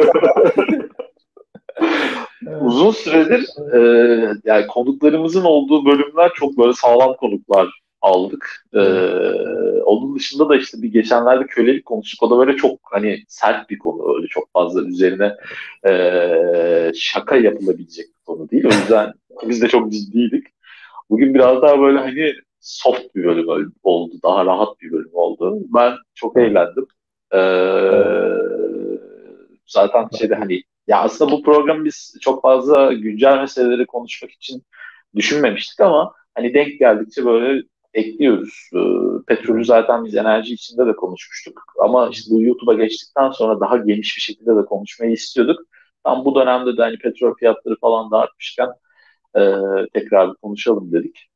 [2.61, 3.79] Uzun süredir e,
[4.45, 8.67] yani konuklarımızın olduğu bölümler çok böyle sağlam konuklar aldık.
[8.75, 8.81] E,
[9.85, 12.23] onun dışında da işte bir geçenlerde kölelik konuştuk.
[12.23, 14.17] O da böyle çok hani sert bir konu.
[14.17, 15.35] Öyle çok fazla üzerine
[15.89, 18.65] e, şaka yapılabilecek bir konu değil.
[18.65, 19.13] O yüzden
[19.49, 20.47] biz de çok ciddiydik.
[21.11, 24.15] Bugün biraz daha böyle hani soft bir bölüm oldu.
[24.25, 25.59] Daha rahat bir bölüm oldu.
[25.75, 26.87] Ben çok eğlendim.
[27.35, 27.39] Ee,
[29.67, 34.63] zaten şeyde hani ya aslında bu programı biz çok fazla güncel meseleleri konuşmak için
[35.15, 37.63] düşünmemiştik ama hani denk geldikçe böyle
[37.95, 38.71] ekliyoruz.
[38.75, 38.81] E,
[39.27, 41.63] petrolü zaten biz enerji içinde de konuşmuştuk.
[41.81, 45.61] Ama işte bu YouTube'a geçtikten sonra daha geniş bir şekilde de konuşmayı istiyorduk.
[46.05, 48.69] Tam bu dönemde de hani petrol fiyatları falan da artmışken
[49.37, 49.41] e,
[49.93, 51.31] tekrar bir konuşalım dedik.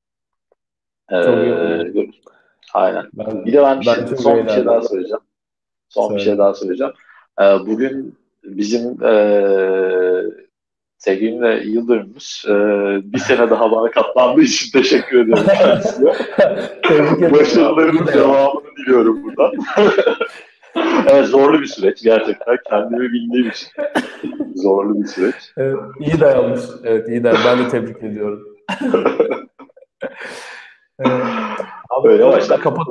[1.11, 1.17] E,
[1.93, 2.13] iyi
[2.75, 3.07] Aynen.
[3.13, 5.23] Ben, bir de ben, bir ben şey, son bir şey daha söyleyeceğim.
[5.89, 6.19] Son Söyle.
[6.19, 6.93] bir şey daha söyleyeceğim.
[7.41, 9.13] E, bugün bizim e,
[10.99, 12.45] sevgilimle Yıldırım'ız.
[12.49, 12.53] E,
[13.13, 16.13] bir sene daha bana katlandığı için teşekkür ediyorum kendisine.
[17.33, 19.53] Başarılarımın devamını diliyorum buradan.
[21.09, 22.57] evet zorlu bir süreç gerçekten.
[22.69, 23.69] Kendimi bildiğim için
[24.55, 25.35] zorlu bir süreç.
[25.57, 26.61] Evet, iyi dayanmış.
[26.85, 27.47] Evet iyi dayanmış.
[27.47, 28.45] Ben de tebrik ediyorum.
[30.99, 31.23] evet.
[31.91, 32.61] Abi, Öyle başla.
[32.61, 32.87] Kapat.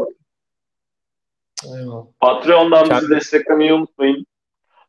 [2.19, 3.01] Patreon'dan Kendi...
[3.01, 4.25] bizi desteklemeyi unutmayın.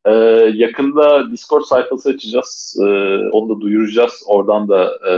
[0.07, 0.13] Ee,
[0.55, 2.77] yakında Discord sayfası açacağız.
[2.81, 2.85] Ee,
[3.33, 4.23] onu da duyuracağız.
[4.27, 5.15] Oradan da e,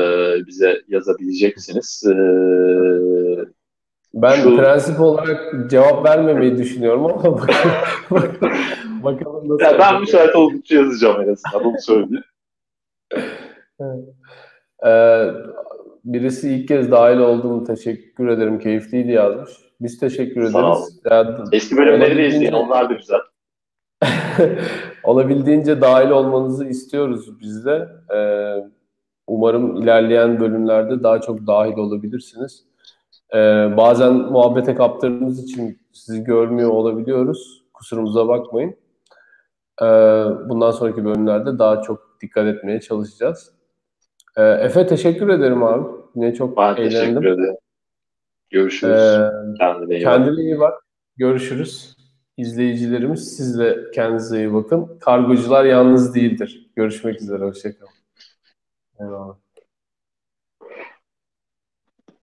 [0.46, 2.02] bize yazabileceksiniz.
[2.06, 2.16] Ee,
[4.14, 4.56] ben şu...
[4.56, 7.72] prensip olarak cevap vermemeyi düşünüyorum ama bakalım,
[9.02, 9.64] bakalım nasıl.
[9.64, 11.66] Ya ben müsait oldukça yazacağım en azından.
[11.66, 12.24] Onu söyleyeyim.
[14.86, 15.26] Ee,
[16.04, 18.58] birisi ilk kez dahil olduğunu teşekkür ederim.
[18.58, 19.50] Keyifliydi yazmış.
[19.80, 21.00] Biz teşekkür ederiz.
[21.10, 22.52] Yani, Eski bölümleri de izleyin.
[22.52, 23.20] Onlar da güzel.
[25.04, 27.88] olabildiğince dahil olmanızı istiyoruz biz de.
[28.14, 28.54] Ee,
[29.26, 32.64] umarım ilerleyen bölümlerde daha çok dahil olabilirsiniz.
[33.34, 33.38] Ee,
[33.76, 37.64] bazen muhabbete kaptırdığımız için sizi görmüyor olabiliyoruz.
[37.74, 38.76] Kusurumuza bakmayın.
[39.82, 39.86] Ee,
[40.48, 43.52] bundan sonraki bölümlerde daha çok dikkat etmeye çalışacağız.
[44.36, 45.88] Ee, Efe teşekkür ederim abi.
[46.14, 46.90] Yine çok ben eğlendim.
[46.90, 47.56] teşekkür ederim.
[48.50, 49.00] Görüşürüz.
[49.00, 50.74] Ee, kendine iyi kendine iyi bak.
[51.16, 51.95] Görüşürüz.
[52.36, 54.98] İzleyicilerimiz siz de kendinize iyi bakın.
[55.00, 56.70] Kargocular yalnız değildir.
[56.76, 57.44] Görüşmek üzere.
[57.44, 57.92] Hoşçakalın.
[59.00, 59.45] Eyvallah.